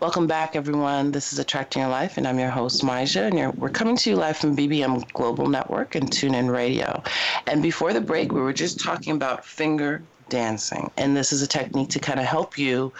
[0.04, 1.12] Welcome back, everyone.
[1.12, 4.16] This is Attracting Your Life, and I'm your host, Maisha, and we're coming to you
[4.16, 7.02] live from BBM Global Network and TuneIn Radio.
[7.46, 11.46] And before the break, we were just talking about finger dowsing, and this is a
[11.46, 12.92] technique to kind of help you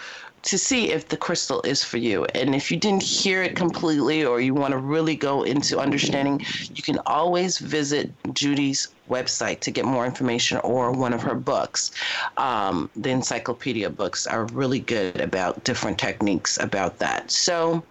[0.45, 2.25] to see if the crystal is for you.
[2.35, 6.45] And if you didn't hear it completely or you want to really go into understanding,
[6.73, 11.91] you can always visit Judy's website to get more information or one of her books.
[12.37, 17.31] Um, the encyclopedia books are really good about different techniques about that.
[17.31, 17.83] So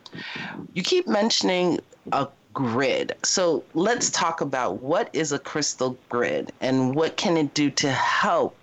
[0.75, 1.81] you keep mentioning
[2.12, 3.17] a grid.
[3.25, 7.90] So let's talk about what is a crystal grid and what can it do to
[7.90, 8.57] help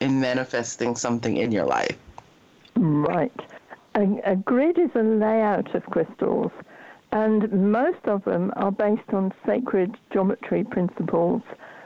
[0.00, 1.96] in manifesting something in your life?
[2.76, 3.32] Right.
[3.94, 6.52] A, a grid is a layout of crystals,
[7.12, 11.42] and most of them are based on sacred geometry principles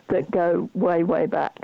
[0.09, 1.57] that go way, way back.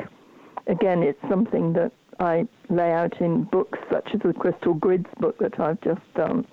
[0.68, 5.38] Again, it's something that I lay out in books such as the Crystal Grids book
[5.38, 6.46] that I've just done.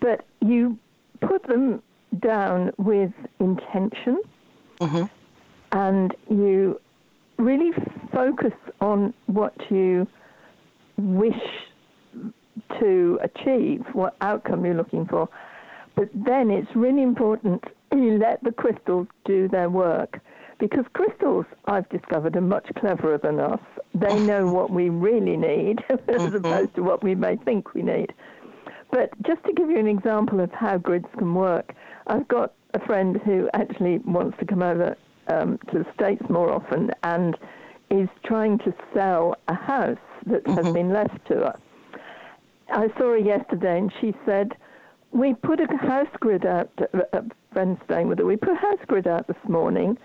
[0.00, 0.78] But you
[1.20, 1.82] put them
[2.20, 4.20] down with intention
[4.80, 5.04] mm-hmm.
[5.72, 6.80] and you
[7.38, 7.72] really
[8.12, 10.06] focus on what you
[10.96, 11.34] wish
[12.80, 15.28] to achieve, what outcome you're looking for.
[15.96, 20.20] But then it's really important you let the crystals do their work
[20.58, 23.60] because crystals, I've discovered, are much cleverer than us.
[23.94, 28.12] They know what we really need as opposed to what we may think we need.
[28.90, 31.74] But just to give you an example of how grids can work,
[32.08, 34.96] I've got a friend who actually wants to come over
[35.28, 37.36] um, to the States more often and
[37.90, 41.58] is trying to sell a house that has been left to her.
[42.72, 44.52] I saw her yesterday and she said,
[45.12, 46.70] We put a house grid out,
[47.12, 49.98] a friend staying with her, we put a house grid out this morning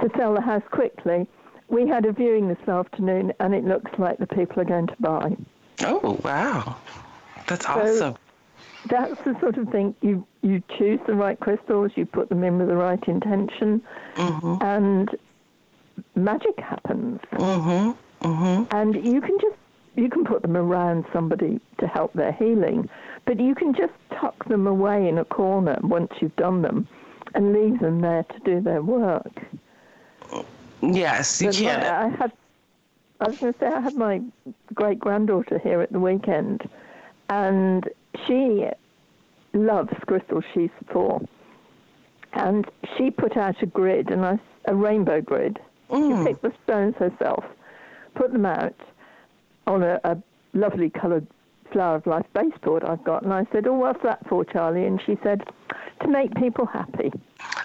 [0.00, 1.26] to sell the house quickly.
[1.68, 4.96] we had a viewing this afternoon, and it looks like the people are going to
[5.00, 5.36] buy.
[5.82, 6.76] Oh wow,
[7.46, 8.16] that's awesome.
[8.88, 12.58] That's the sort of thing you you choose the right crystals, you put them in
[12.58, 13.82] with the right intention,
[14.14, 14.56] Mm-hmm.
[14.62, 15.10] and
[16.14, 17.20] magic happens.
[17.32, 18.26] Mm-hmm.
[18.26, 18.76] Mm-hmm.
[18.76, 19.56] And you can just
[19.96, 22.88] you can put them around somebody to help their healing,
[23.26, 26.86] but you can just tuck them away in a corner once you've done them,
[27.34, 29.42] and leave them there to do their work.
[30.82, 31.80] Yes, you But can.
[31.80, 32.32] my- I had,
[33.20, 34.22] I was going to say, I had my
[34.74, 36.68] great granddaughter here at the weekend,
[37.28, 37.88] and
[38.26, 38.66] she
[39.52, 40.44] loves crystals.
[40.54, 41.20] She's four,
[42.32, 42.66] and
[42.96, 45.58] she put out a grid, and I, a rainbow grid.
[45.90, 46.18] Mm.
[46.18, 47.44] She picked the stones herself,
[48.14, 48.74] put them out
[49.66, 50.16] on a, a
[50.54, 51.26] lovely coloured
[51.72, 55.00] flower of life baseboard I've got, and I said, "Oh, what's that for, Charlie?" And
[55.04, 55.42] she said,
[56.02, 57.12] "To make people happy."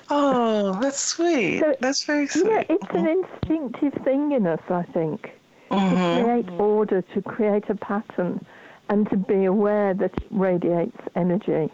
[0.09, 1.59] Oh, that's sweet.
[1.59, 2.45] So, that's very sweet.
[2.45, 5.31] Yeah, it's an instinctive thing in us, I think,
[5.71, 5.95] Mm-hmm.
[5.95, 8.45] to create order, to create a pattern,
[8.89, 11.71] and to be aware that it radiates energy.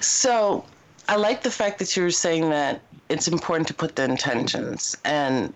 [0.00, 0.64] So
[1.08, 4.96] I like the fact that you were saying that it's important to put the intentions
[5.04, 5.54] and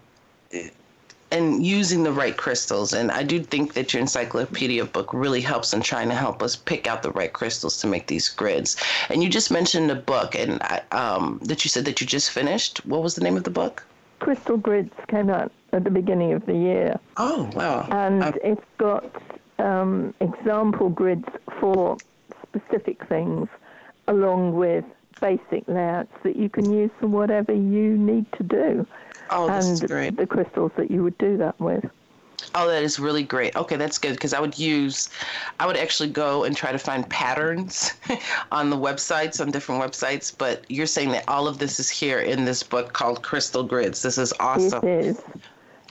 [1.32, 2.92] and using the right crystals.
[2.92, 6.54] And I do think that your encyclopedia book really helps in trying to help us
[6.54, 8.76] pick out the right crystals to make these grids.
[9.08, 12.30] And you just mentioned a book, and I, um, that you said that you just
[12.30, 12.84] finished.
[12.86, 13.84] What was the name of the book?
[14.20, 17.88] Crystal grids came out at the beginning of the year, Oh wow!
[17.90, 19.04] and Uh, it's got
[19.58, 21.26] um, example grids
[21.58, 21.96] for
[22.46, 23.48] specific things,
[24.06, 24.84] along with
[25.20, 28.86] basic layouts that you can use for whatever you need to do,
[29.32, 30.16] oh, this is and great.
[30.16, 31.84] the crystals that you would do that with.
[32.54, 33.54] Oh, that is really great.
[33.56, 35.10] Okay, that's good because I would use,
[35.60, 37.92] I would actually go and try to find patterns
[38.52, 40.34] on the websites, on different websites.
[40.36, 44.02] But you're saying that all of this is here in this book called Crystal Grids.
[44.02, 44.86] This is awesome.
[44.86, 45.22] It is.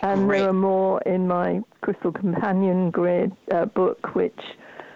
[0.04, 0.40] And Great.
[0.40, 4.40] there are more in my Crystal Companion Grid uh, book, which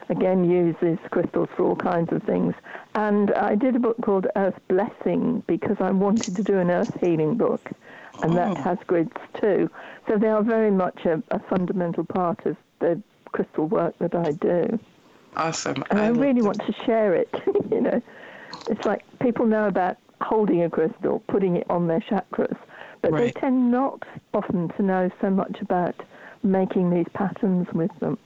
[0.09, 2.53] again uses crystals for all kinds of things.
[2.95, 6.97] And I did a book called Earth Blessing because I wanted to do an earth
[6.99, 7.71] healing book,
[8.23, 8.35] and Oh.
[8.35, 9.11] that has grids
[9.41, 9.69] too.
[10.07, 13.01] So they are very much a, a fundamental part of the
[13.31, 14.79] crystal work that I do.
[15.35, 15.83] Awesome.
[15.89, 17.29] And I, love really want to share it.
[17.71, 18.01] you know,
[18.67, 22.55] it's like people know about holding a crystal, putting it on their chakras,
[23.01, 23.33] but Right.
[23.35, 24.03] they tend not
[24.33, 25.95] often to know so much about
[26.43, 28.17] making these patterns with them.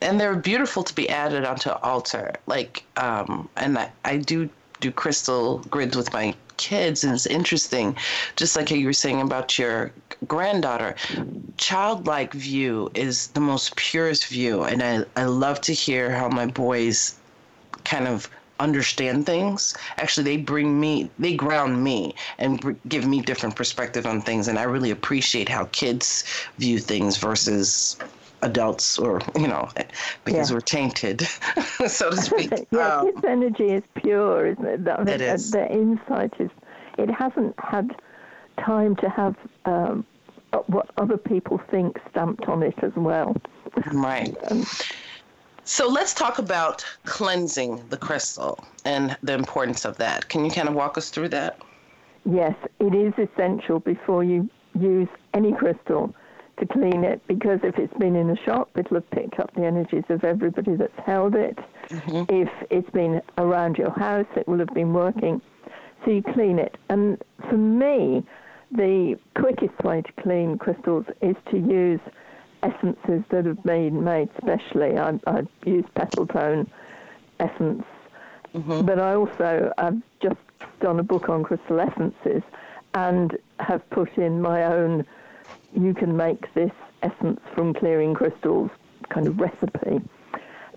[0.00, 2.32] and they're beautiful to be added onto an altar.
[2.46, 4.50] Like, um, and I, I do
[4.82, 7.96] do crystal grids with my kids, and it's interesting,
[8.36, 9.92] just like you were saying about your
[10.26, 10.94] granddaughter.
[11.56, 16.46] Childlike view is the most purest view, and I, I love to hear how my
[16.46, 17.16] boys
[17.84, 18.28] kind of
[18.60, 24.06] understand things actually they bring me they ground me and br- give me different perspective
[24.06, 26.22] on things and i really appreciate how kids
[26.58, 27.96] view things versus
[28.42, 29.68] adults or you know
[30.24, 30.54] because Yeah.
[30.54, 31.22] we're tainted
[31.86, 35.20] so to speak yeah, Um, kids' energy is pure, isn't it?
[35.20, 35.50] Is.
[35.50, 36.50] Their insight is,
[36.98, 37.94] it hasn't had
[38.58, 39.34] time to have
[39.64, 40.04] um,
[40.66, 43.34] what other people think stamped on it as well.
[43.92, 44.36] right
[45.64, 50.68] so let's talk about cleansing the crystal and the importance of that can you kind
[50.68, 51.58] of walk us through that
[52.24, 56.14] Yes, it is essential before you use any crystal
[56.66, 59.64] to clean it because if it's been in a shop, it'll have picked up the
[59.64, 61.58] energies of everybody that's held it.
[61.88, 62.34] Mm-hmm.
[62.34, 65.40] If it's been around your house, it will have been working.
[66.04, 66.76] So you clean it.
[66.88, 68.24] And for me,
[68.70, 72.00] the quickest way to clean crystals is to use
[72.62, 74.98] essences that have been made specially.
[74.98, 76.68] I, I use Petaltone
[77.40, 77.84] essence
[78.54, 78.82] mm-hmm.
[78.82, 80.36] but I also have just
[80.80, 82.42] done a book on crystal essences
[82.94, 85.06] and have put in my own
[85.74, 86.70] you can make this
[87.02, 88.70] essence from clearing crystals
[89.10, 90.00] kind of recipe.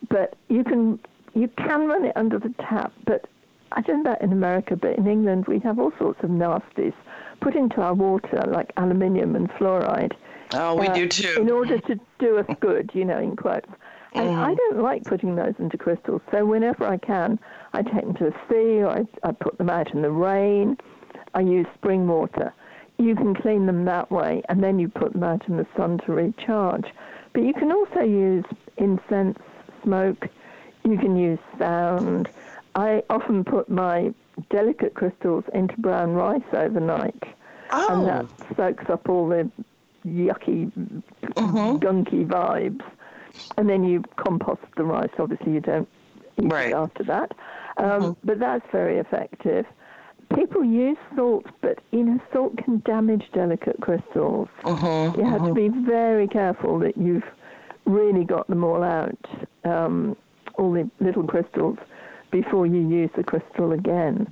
[0.09, 0.99] But you can
[1.33, 3.27] you can run it under the tap, but
[3.71, 6.93] I don't know that in America, but in England we have all sorts of nasties
[7.41, 10.13] put into our water like aluminium and fluoride
[10.53, 13.69] oh we uh, do too in order to do us good, you know, in quotes.
[14.13, 17.37] And I don't like putting those into crystals, so whenever I can,
[17.73, 20.77] I take them to the sea or I, I put them out in the rain.
[21.33, 22.53] I use spring water.
[22.97, 25.99] You can clean them that way, and then you put them out in the sun
[26.05, 26.85] to recharge.
[27.33, 28.45] But you can also use
[28.77, 29.39] incense,
[29.83, 30.27] smoke.
[30.83, 32.29] You can use sound.
[32.75, 34.13] I often put my
[34.49, 37.23] delicate crystals into brown rice overnight
[37.71, 38.25] oh and that
[38.57, 39.49] soaks up all the
[40.05, 40.71] yucky,
[41.35, 42.83] gunky vibes.
[43.57, 45.09] And then you compost the rice.
[45.19, 45.87] Obviously, you don't
[46.41, 46.69] eat Right.
[46.69, 47.33] it after that.
[47.77, 49.65] Um, But that's very effective.
[50.33, 54.47] People use salt, but you know, salt can damage delicate crystals.
[54.63, 57.23] Mm-hmm, you have to be very careful that you've
[57.85, 59.17] really got them all out,
[59.63, 60.15] um,
[60.55, 61.77] all the little crystals,
[62.31, 64.31] before you use the crystal again.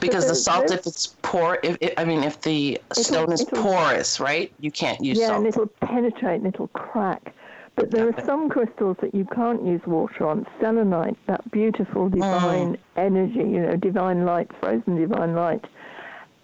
[0.00, 4.18] Because the salt, if it's poor, if it, I mean, if the stone is porous,
[4.18, 4.50] right?
[4.58, 5.42] You can't use yeah, salt.
[5.42, 7.34] Yeah, and it'll penetrate and it'll crack.
[7.76, 10.46] But there are some crystals that you can't use water on.
[10.60, 12.78] Selenite, that beautiful divine mm.
[12.96, 15.64] energy, you know, divine light, frozen divine light,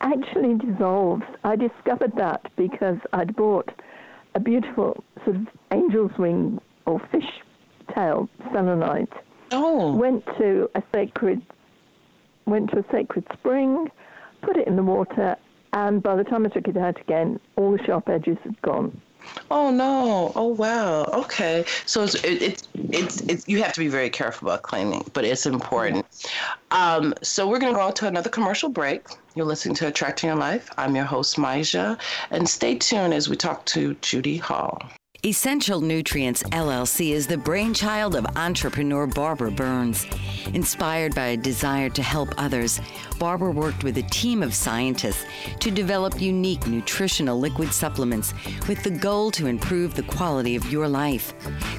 [0.01, 1.25] actually dissolves.
[1.45, 3.71] I discovered that because I'd bought
[4.35, 7.29] a beautiful sort of angel's wing or fish
[7.95, 9.13] tail selenite.
[9.51, 9.95] Oh.
[9.95, 11.43] Went to a sacred
[12.47, 13.91] went to a sacred spring,
[14.41, 15.37] put it in the water,
[15.73, 19.01] and by the time I took it out again, all the sharp edges had gone.
[19.51, 20.33] Oh no!
[20.35, 21.05] Oh wow!
[21.05, 25.25] Okay, so it's it's it's, it's you have to be very careful about cleaning, but
[25.25, 26.07] it's important.
[26.71, 29.07] Um, so we're going to go on to another commercial break.
[29.35, 30.71] You're listening to Attracting Your Life.
[30.79, 31.99] I'm your host Maisha,
[32.31, 34.83] and stay tuned as we talk to Judy Hall.
[35.27, 40.07] Essential Nutrients LLC is the brainchild of entrepreneur Barbara Burns.
[40.55, 42.81] Inspired by a desire to help others,
[43.19, 45.25] Barbara worked with a team of scientists
[45.59, 48.35] to develop unique nutritional liquid supplements
[48.69, 51.35] with the goal to improve the quality of your life.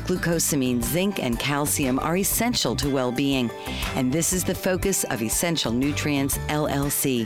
[0.06, 3.50] Glucosamine, zinc, and calcium are essential to well being,
[3.96, 7.26] and this is the focus of Essential Nutrients LLC.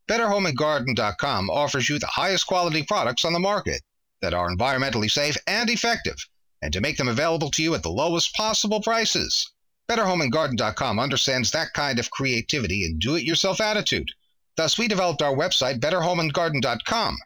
[0.07, 3.81] BetterHomeAndGarden.com offers you the highest quality products on the market
[4.21, 6.15] that are environmentally safe and effective,
[6.61, 9.51] and to make them available to you at the lowest possible prices.
[9.89, 14.09] BetterHomeAndGarden.com understands that kind of creativity and do-it-yourself attitude.
[14.55, 17.17] Thus, we developed our website, BetterHomeAndGarden.com.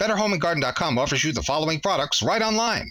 [0.00, 2.90] BetterHomeAndGarden.com offers you the following products right online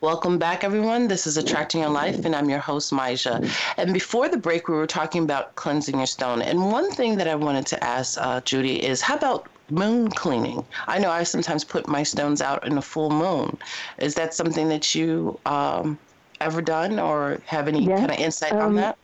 [0.00, 1.08] Welcome back, everyone.
[1.08, 3.48] This is Attracting Your Life, and I'm your host, Maisha.
[3.76, 6.42] And before the break, we were talking about cleansing your stone.
[6.42, 10.64] And one thing that I wanted to ask uh, Judy is how about moon cleaning?
[10.86, 13.56] I know I sometimes put my stones out in a full moon.
[13.98, 15.98] Is that something that you um,
[16.40, 18.98] ever done or have any yes, kind of insight um, on that?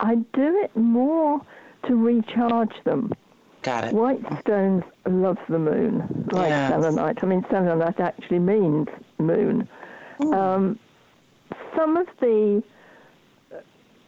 [0.00, 1.40] I do it more
[1.86, 3.12] to recharge them.
[3.62, 3.92] Got it.
[3.92, 6.70] White stones love the moon, like yes.
[6.70, 7.22] selenite.
[7.22, 8.88] I mean, selenite actually means
[9.18, 9.68] moon.
[10.34, 10.78] Um,
[11.76, 12.62] some of the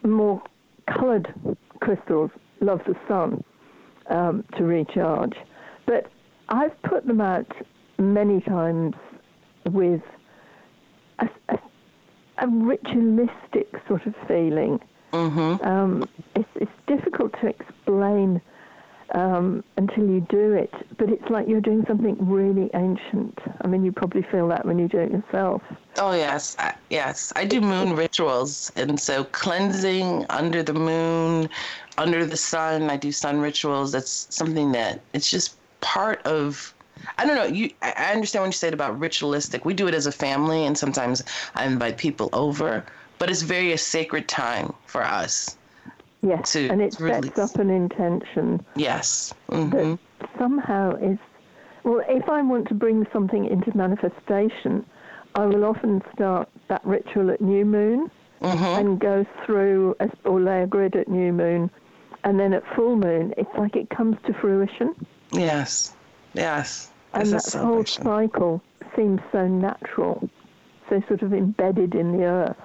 [0.03, 0.41] more
[0.87, 1.33] coloured
[1.79, 3.43] crystals love the sun
[4.09, 5.33] um, to recharge,
[5.85, 6.09] but
[6.49, 7.51] I've put them out
[7.97, 8.95] many times
[9.65, 10.01] with
[11.19, 11.57] a, a,
[12.39, 14.79] a ritualistic sort of feeling.
[15.11, 15.65] Mm-hmm.
[15.65, 18.41] Um, it's, it's difficult to explain
[19.13, 20.73] um, until you do it.
[20.97, 23.37] But it's like you're doing something really ancient.
[23.61, 25.61] I mean, you probably feel that when you do it yourself.
[25.97, 26.55] Oh, yes.
[26.59, 27.31] I, yes.
[27.35, 28.71] I do moon rituals.
[28.75, 31.49] And so cleansing under the moon,
[31.97, 33.91] under the sun, I do sun rituals.
[33.91, 36.73] That's something that it's just part of.
[37.17, 37.45] I don't know.
[37.45, 39.65] You, I understand what you said about ritualistic.
[39.65, 41.21] We do it as a family, and sometimes
[41.55, 42.85] I invite people over,
[43.19, 45.57] but it's very a sacred time for us.
[46.23, 48.65] Yes, and it sets up an intention.
[48.75, 49.33] Yes.
[49.49, 49.95] Mm-hmm.
[50.19, 51.19] That somehow is.
[51.83, 54.85] Well, if I want to bring something into manifestation,
[55.35, 58.09] I will often start that ritual at new moon
[58.41, 58.63] mm-hmm.
[58.63, 61.69] and go through a, or lay a grid at new moon,
[62.23, 64.95] and then at full moon, it's like it comes to fruition.
[65.33, 65.93] Yes.
[66.33, 66.89] Yes.
[67.13, 68.63] And that whole cycle
[68.95, 70.29] seems so natural,
[70.89, 72.57] so sort of embedded in the earth.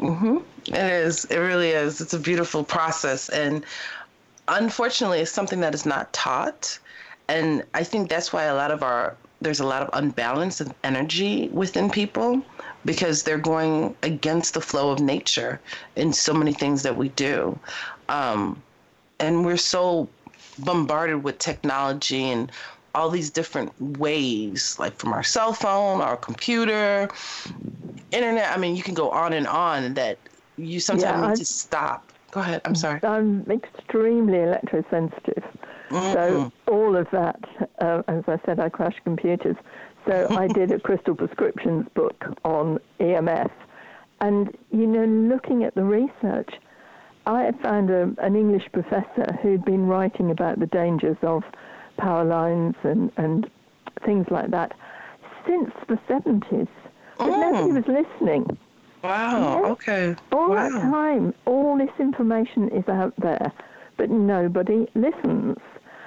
[0.00, 0.38] Mm-hmm.
[0.66, 1.26] It is.
[1.26, 2.00] It really is.
[2.00, 3.28] It's a beautiful process.
[3.28, 3.64] And
[4.48, 6.78] unfortunately, it's something that is not taught.
[7.28, 10.72] and I think that's why a lot of our there's a lot of unbalance of
[10.84, 12.42] energy within people
[12.84, 15.60] because they're going against the flow of nature
[15.96, 17.58] in so many things that we do.
[18.08, 18.62] Um,
[19.18, 20.08] and we're so
[20.58, 22.52] bombarded with technology and
[22.94, 27.08] all these different ways, like from our cell phone, our computer,
[28.10, 28.50] internet.
[28.50, 30.18] I mean, you can go on and on that
[30.56, 32.12] you sometimes yeah, need to stop.
[32.30, 32.60] Go ahead.
[32.64, 33.00] I'm sorry.
[33.02, 35.44] I'm extremely electrosensitive.
[35.90, 36.12] Mm-hmm.
[36.12, 37.40] So all of that,
[37.80, 39.56] uh, as I said, I crash computers.
[40.06, 43.50] So I did a crystal prescriptions book on EMF.
[44.20, 46.50] And, you know, looking at the research,
[47.26, 51.42] I found a, an English professor who'd been writing about the dangers of
[52.00, 53.50] power lines and, and
[54.04, 54.72] things like that
[55.46, 56.68] since the 70s.
[57.18, 57.40] But oh.
[57.40, 58.58] nobody was listening.
[59.02, 60.14] Wow, okay.
[60.32, 60.68] All wow.
[60.68, 63.52] that time, all this information is out there,
[63.96, 65.56] but nobody listens.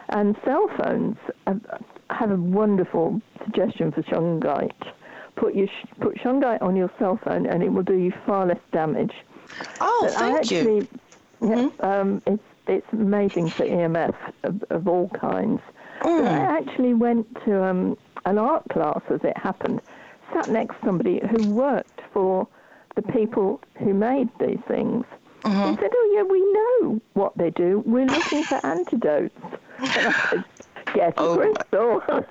[0.09, 1.17] And cell phones
[1.47, 1.61] have,
[2.09, 4.71] have a wonderful suggestion for shungite.
[5.35, 5.67] Put your
[5.99, 9.13] put shungite on your cell phone, and it will do you far less damage.
[9.81, 10.87] Oh, but thank actually, you.
[11.41, 11.85] Mm-hmm.
[11.85, 15.61] um, it's it's amazing for EMF of, of all kinds.
[16.01, 16.27] Mm.
[16.27, 19.81] I actually went to um, an art class as it happened,
[20.33, 22.47] sat next to somebody who worked for
[22.95, 25.05] the people who made these things.
[25.43, 25.71] Mm-hmm.
[25.71, 27.83] He said, "Oh yeah, we know what they do.
[27.85, 29.37] We're looking for antidotes."
[29.79, 30.43] And I said,
[30.93, 32.01] "Get oh, crystal,"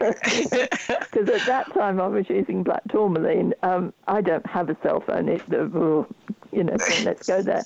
[1.11, 3.53] because at that time I was using black tourmaline.
[3.63, 5.29] Um, I don't have a cell phone.
[5.29, 7.65] It, you know, so let's go there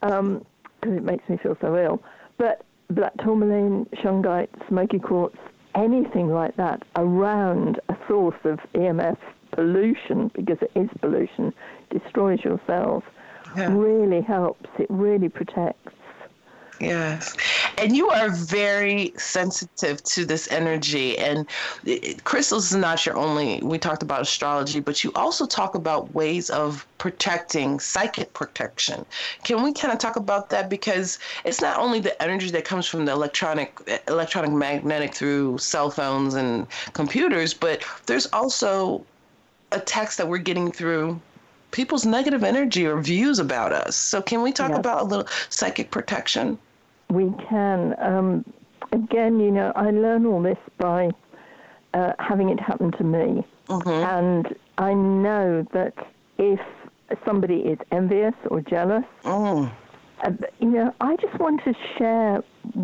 [0.00, 0.44] because um,
[0.82, 2.02] it makes me feel so ill.
[2.36, 5.38] But black tourmaline, shungite, smoky quartz,
[5.74, 9.16] anything like that around a source of EMF
[9.52, 11.52] pollution, because it is pollution,
[11.90, 13.02] destroys your cells,
[13.56, 13.74] yeah.
[13.74, 14.68] really helps.
[14.78, 15.92] It really protects.
[16.80, 17.36] Yes.
[17.78, 21.18] And you are very sensitive to this energy.
[21.18, 21.46] And
[21.84, 26.14] it, crystals is not your only, we talked about astrology, but you also talk about
[26.14, 29.04] ways of protecting, psychic protection.
[29.44, 30.68] Can we kind of talk about that?
[30.68, 33.76] Because it's not only the energy that comes from the electronic,
[34.08, 39.04] electronic magnetic through cell phones and computers, but there's also
[39.72, 41.20] attacks that we're getting through
[41.70, 43.96] people's negative energy or views about us.
[43.96, 46.58] So, can we talk about a little psychic protection?
[47.12, 47.94] We can.
[47.98, 48.44] Um,
[48.92, 51.10] again, you know, I learn all this by
[51.94, 53.44] uh, having it happen to me.
[53.68, 53.88] Mm-hmm.
[53.88, 55.94] And I know that
[56.38, 56.60] if
[57.24, 59.70] somebody is envious or jealous, mm.
[60.24, 62.42] uh, you know, I just want to share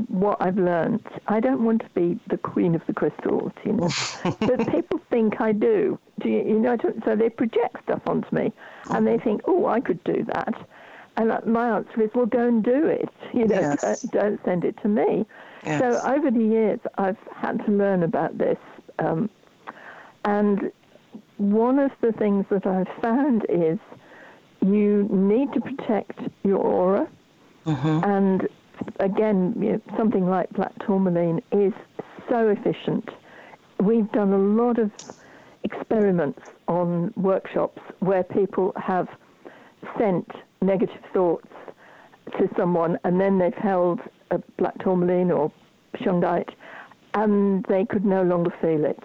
[0.08, 1.06] what I've learned.
[1.28, 3.88] I don't want to be the queen of the crystals, you know,
[4.40, 5.98] but people think I do.
[6.20, 8.52] do you, you know, so they project stuff onto me,
[8.90, 10.54] and they think, oh, I could do that.
[11.18, 13.08] And my answer is, well, go and do it.
[13.34, 14.02] You know, yes.
[14.02, 15.26] don't send it to me.
[15.66, 15.80] Yes.
[15.80, 18.56] So over the years, I've had to learn about this.
[19.00, 19.28] Um,
[20.24, 20.70] and
[21.38, 23.78] one of the things that I've found is
[24.60, 27.08] you need to protect your aura.
[27.66, 28.04] Mm-hmm.
[28.04, 28.48] And
[29.00, 31.72] again, you know, something like black tourmaline is
[32.28, 33.08] so efficient.
[33.80, 34.92] We've done a lot of
[35.64, 39.08] experiments on workshops where people have
[39.98, 40.30] sent
[40.60, 41.48] negative thoughts
[42.38, 44.00] to someone, and then they've held
[44.30, 45.50] a black tourmaline or
[45.96, 46.50] shungite,
[47.14, 49.00] and they could no longer feel it.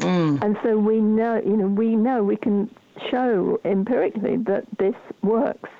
[0.00, 0.42] Mm.
[0.42, 2.70] And so we know, you know, we know we can
[3.10, 5.70] show empirically that this works.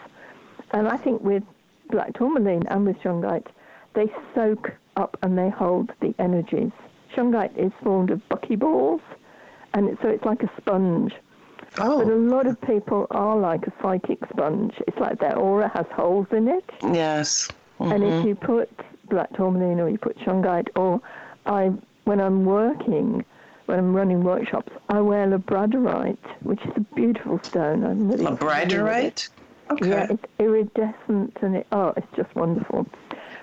[0.73, 1.43] And I think with
[1.91, 3.47] black tourmaline and with shungite,
[3.95, 6.73] they soak up and they hold the energies.
[7.15, 9.01] Shungite is formed of buckyballs,
[9.75, 11.15] and so it's like a sponge.
[11.79, 12.05] Oh.
[12.05, 14.75] But a lot of people are like a psychic sponge.
[14.87, 16.65] It's like their aura has holes in it.
[16.83, 17.49] Yes.
[17.79, 17.93] Mm-hmm.
[17.93, 18.29] And if mm-hmm.
[18.29, 18.71] you put
[19.09, 21.01] black tourmaline or you put shungite, or
[21.47, 21.73] I,
[22.05, 23.25] when I'm working,
[23.67, 27.85] when I'm running workshops, I wear labradorite, which is a beautiful stone.
[27.85, 29.29] I'm really labradorite.
[29.71, 29.91] Okay.
[29.91, 32.87] Yeah, it's iridescent and it oh, it's just wonderful.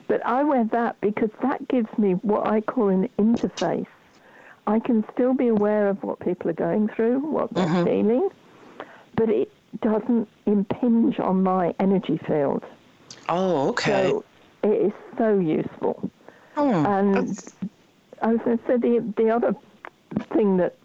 [0.07, 3.85] But I wear that because that gives me what I call an interface
[4.67, 7.85] I can still be aware of what people are going through, what they're mm-hmm.
[7.85, 8.29] feeling,
[9.15, 9.51] but it
[9.81, 12.63] doesn't impinge on my energy field.
[13.29, 14.09] Oh, okay.
[14.09, 14.25] So
[14.63, 16.09] it is so useful.
[16.57, 17.53] Oh, and that's...
[18.21, 19.55] as I said, the, the other
[20.33, 20.75] thing that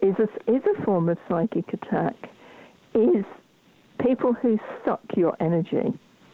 [0.00, 2.16] is a, is a form of psychic attack
[2.94, 3.24] is
[4.00, 5.92] people who suck your energy.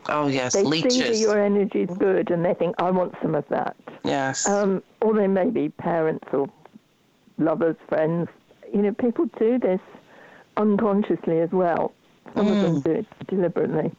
[0.09, 0.95] Oh yes, they leeches.
[0.95, 4.49] see that your energy is good, and they think, "I want some of that." Yes.
[4.49, 6.49] Um, or they may be parents or
[7.39, 8.29] lovers, friends.
[8.73, 9.81] You know, people do this
[10.57, 11.93] unconsciously as well.
[12.35, 12.51] Some mm.
[12.51, 12.85] of them mm.
[12.85, 13.93] do it deliberately.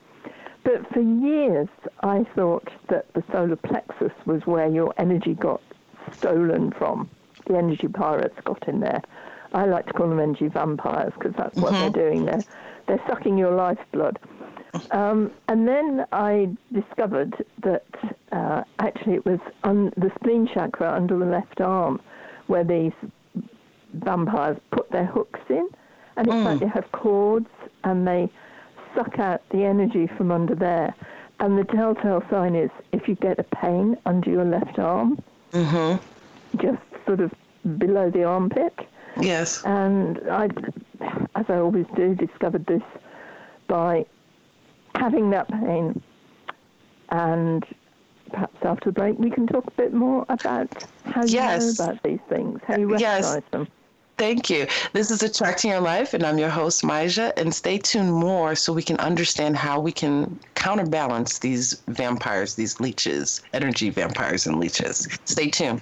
[0.64, 1.70] But for years,
[2.04, 5.62] I thought that the solar plexus was where your energy got
[6.12, 7.10] stolen from.
[7.48, 9.02] the energy pirates got in there.
[9.54, 11.92] I like to call them energy vampires because that's what mm-hmm.
[11.92, 12.42] they're doing there.
[12.88, 14.20] They're sucking your lifeblood.
[14.92, 17.86] Um, and then I discovered that
[18.32, 22.00] uh, actually it was on the spleen chakra under the left arm
[22.48, 22.94] where these
[23.94, 25.68] vampires put their hooks in.
[26.16, 26.44] And it's mm.
[26.46, 27.50] like they have cords
[27.84, 28.30] and they
[28.96, 30.94] suck out the energy from under there.
[31.40, 35.22] And the telltale sign is if you get a pain under your left arm,
[35.54, 36.58] mm-hmm.
[36.58, 37.34] just sort of
[37.78, 38.78] below the armpit.
[39.20, 39.64] Yes.
[39.64, 40.50] And I,
[41.36, 42.84] as I always do, discovered this
[43.68, 44.06] by
[44.96, 46.02] having that pain.
[47.10, 47.66] And
[48.32, 52.04] perhaps after the break, we can talk a bit more about how you know about
[52.04, 53.42] these things, how you recognize yes.
[53.52, 53.68] them.
[54.20, 54.68] Thank you.
[54.92, 57.32] This is Attracting Your Life, and I'm your host, Maisha.
[57.38, 62.82] And stay tuned more so we can understand how we can counterbalance these vampires, these
[62.82, 65.08] leeches, energy vampires and leeches.
[65.24, 65.82] Stay tuned.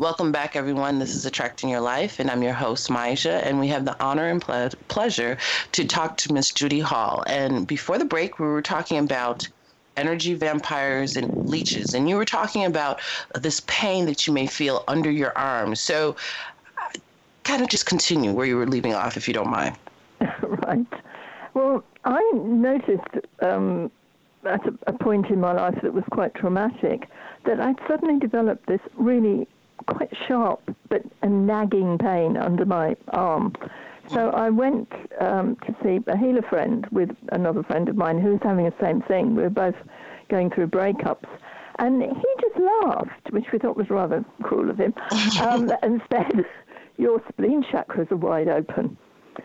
[0.00, 0.98] Welcome back, everyone.
[0.98, 4.28] This is Attracting Your Life, and I'm your host, Maisha, and we have the honor
[4.28, 5.36] and ple- pleasure
[5.72, 7.22] to talk to Miss Judy Hall.
[7.26, 9.46] And before the break, we were talking about
[9.98, 13.02] energy vampires and leeches, and you were talking about
[13.34, 15.74] this pain that you may feel under your arm.
[15.74, 16.16] So,
[16.78, 16.98] uh,
[17.44, 19.76] kind of just continue where you were leaving off, if you don't mind.
[20.42, 20.86] right.
[21.52, 23.90] Well, I noticed um,
[24.46, 27.06] at a, a point in my life that was quite traumatic
[27.44, 29.46] that I'd suddenly developed this really
[29.86, 33.54] quite sharp but a nagging pain under my arm.
[34.12, 38.32] So I went um, to see a healer friend with another friend of mine who
[38.32, 39.36] was having the same thing.
[39.36, 39.76] We were both
[40.28, 41.28] going through breakups.
[41.78, 44.92] And he just laughed, which we thought was rather cruel of him,
[45.40, 46.44] um, and said,
[46.98, 48.98] Your spleen chakras are wide open.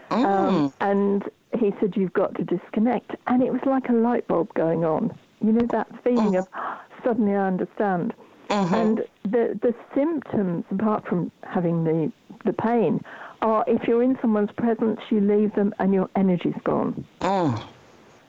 [0.10, 0.26] Mm.
[0.26, 1.24] Um, and
[1.58, 3.12] he said, You've got to disconnect.
[3.28, 5.18] And it was like a light bulb going on.
[5.42, 6.40] You know, that feeling mm.
[6.40, 6.48] of
[7.04, 8.14] suddenly I understand.
[8.50, 8.76] Mm-hmm.
[8.76, 12.12] And the the symptoms, apart from having the
[12.44, 13.04] the pain,
[13.42, 17.06] are if you're in someone's presence, you leave them and your energy's gone.
[17.22, 17.70] Oh.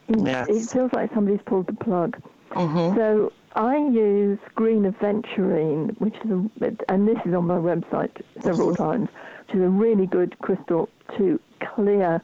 [0.08, 0.48] Yes.
[0.48, 2.16] It feels like somebody's pulled the plug.
[2.52, 2.96] Mm-hmm.
[2.96, 8.72] So I use green aventurine, which is a, and this is on my website several
[8.72, 8.82] mm-hmm.
[8.82, 9.08] times,
[9.46, 11.40] which is a really good crystal to
[11.74, 12.22] clear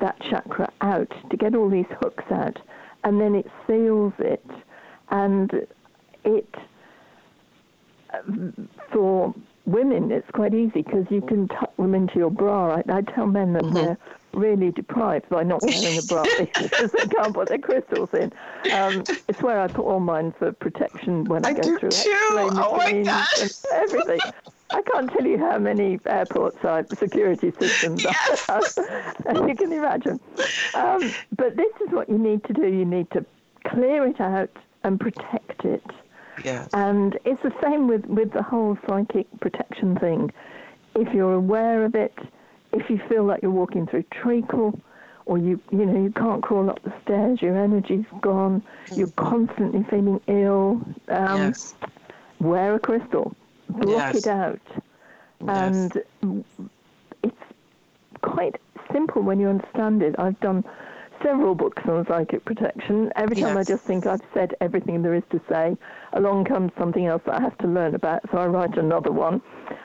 [0.00, 2.58] that chakra out, to get all these hooks out,
[3.04, 4.44] and then it seals it,
[5.10, 5.66] and
[6.24, 6.54] it
[8.92, 9.34] for
[9.66, 12.76] women, it's quite easy because you can tuck them into your bra.
[12.76, 13.74] I, I tell men that mm-hmm.
[13.74, 13.98] they're
[14.32, 18.32] really deprived by not wearing a bra because they can't put their crystals in.
[18.72, 22.80] Um, it's where I put all mine for protection when I, I go through oh
[22.84, 23.08] and
[23.72, 24.20] everything.
[24.70, 28.48] I can't tell you how many airport side security systems yes.
[29.26, 30.18] as you can imagine.
[30.74, 32.66] Um, but this is what you need to do.
[32.66, 33.24] You need to
[33.66, 34.50] clear it out
[34.82, 35.84] and protect it.
[36.44, 36.68] Yes.
[36.72, 40.32] And it's the same with, with the whole psychic protection thing.
[40.94, 42.16] If you're aware of it,
[42.72, 44.78] if you feel like you're walking through treacle,
[45.26, 48.62] or you you know you can't crawl up the stairs, your energy's gone,
[48.94, 50.82] you're constantly feeling ill.
[51.08, 51.74] Um, yes.
[52.40, 53.34] Wear a crystal,
[53.68, 54.16] block yes.
[54.16, 54.60] it out,
[55.46, 56.02] and
[57.22, 57.36] it's
[58.22, 58.56] quite
[58.92, 60.16] simple when you understand it.
[60.18, 60.64] I've done
[61.22, 63.12] several books on psychic protection.
[63.16, 63.68] Every time yes.
[63.68, 65.76] I just think I've said everything there is to say,
[66.12, 69.40] along comes something else that I have to learn about, so I write another one.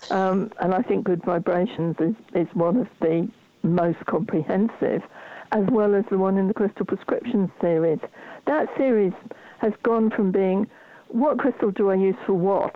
[0.10, 3.28] Um, and I think Good Vibrations is, is one of the
[3.64, 5.02] most comprehensive,
[5.52, 8.00] as well as the one in the Crystal Prescription series.
[8.46, 9.14] That series
[9.60, 10.68] has gone from being
[11.10, 12.76] what crystal do I use for what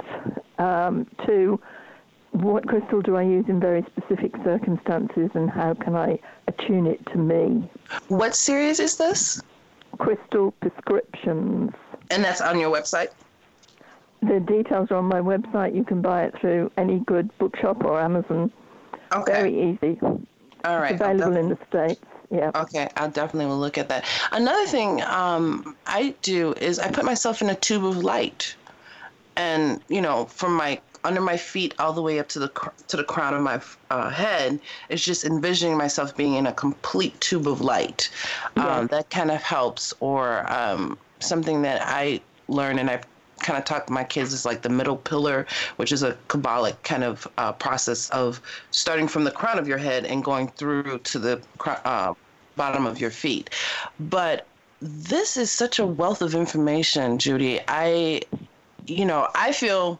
[0.57, 1.59] um, to
[2.31, 6.17] what crystal do I use in very specific circumstances and how can I
[6.51, 7.69] attune it to me?
[8.07, 9.41] What series is this?
[9.97, 11.71] Crystal Prescriptions.
[12.09, 13.09] And that's on your website?
[14.21, 15.75] The details are on my website.
[15.75, 18.51] You can buy it through any good bookshop or Amazon.
[19.13, 19.31] Okay.
[19.31, 19.99] Very easy.
[20.63, 20.93] All right.
[20.93, 22.01] It's available in the States.
[22.29, 22.51] Yeah.
[22.55, 24.05] Okay, I definitely will look at that.
[24.31, 28.55] Another thing um, I do is I put myself in a tube of light,
[29.35, 32.97] and you know, from my under my feet all the way up to the to
[32.97, 37.47] the crown of my uh, head is just envisioning myself being in a complete tube
[37.47, 38.09] of light.
[38.57, 39.93] Um, that kind of helps.
[39.99, 43.01] Or um, something that I learned and I
[43.39, 45.47] kind of talk to my kids is like the middle pillar,
[45.77, 48.41] which is a Kabbalic kind of uh, process of
[48.71, 52.13] starting from the crown of your head and going through to the uh,
[52.55, 53.49] bottom of your feet.
[53.99, 54.45] But
[54.81, 57.59] this is such a wealth of information, Judy.
[57.67, 58.21] I,
[58.85, 59.99] you know, I feel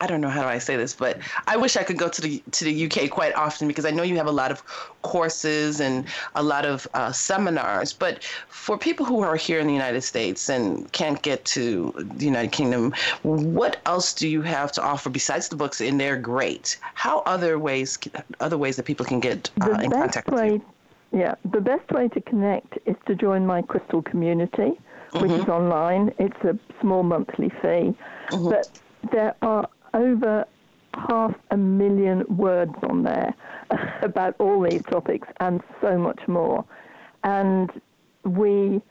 [0.00, 2.20] I don't know how do I say this, but I wish I could go to
[2.22, 4.64] the to the UK quite often because I know you have a lot of
[5.02, 7.92] courses and a lot of uh, seminars.
[7.92, 12.24] But for people who are here in the United States and can't get to the
[12.24, 15.80] United Kingdom, what else do you have to offer besides the books?
[15.80, 16.78] And they're great.
[16.94, 17.98] How other ways
[18.40, 21.18] other ways that people can get uh, in contact way, with you?
[21.20, 24.72] Yeah, the best way to connect is to join my Crystal community,
[25.12, 25.42] which Mm-hmm.
[25.42, 26.14] is online.
[26.18, 27.92] It's a small monthly fee,
[28.30, 28.48] Mm-hmm.
[28.48, 28.70] but
[29.12, 30.44] there are over
[30.94, 33.34] half a million words on there
[34.02, 36.64] about all these topics and so much more.
[37.22, 37.70] And
[38.24, 38.82] we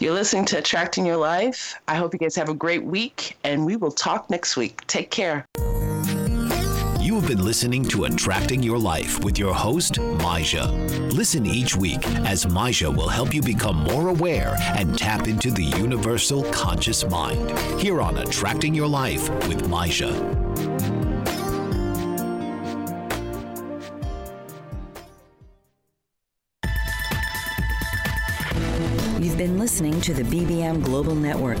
[0.00, 3.64] you're listening to attracting your life i hope you guys have a great week and
[3.64, 5.46] we will talk next week take care
[7.14, 10.66] You have been listening to Attracting Your Life with your host, Maja.
[11.12, 15.62] Listen each week as Maja will help you become more aware and tap into the
[15.62, 17.56] universal conscious mind.
[17.80, 20.08] Here on Attracting Your Life with Maja.
[29.20, 31.60] You've been listening to the BBM Global Network.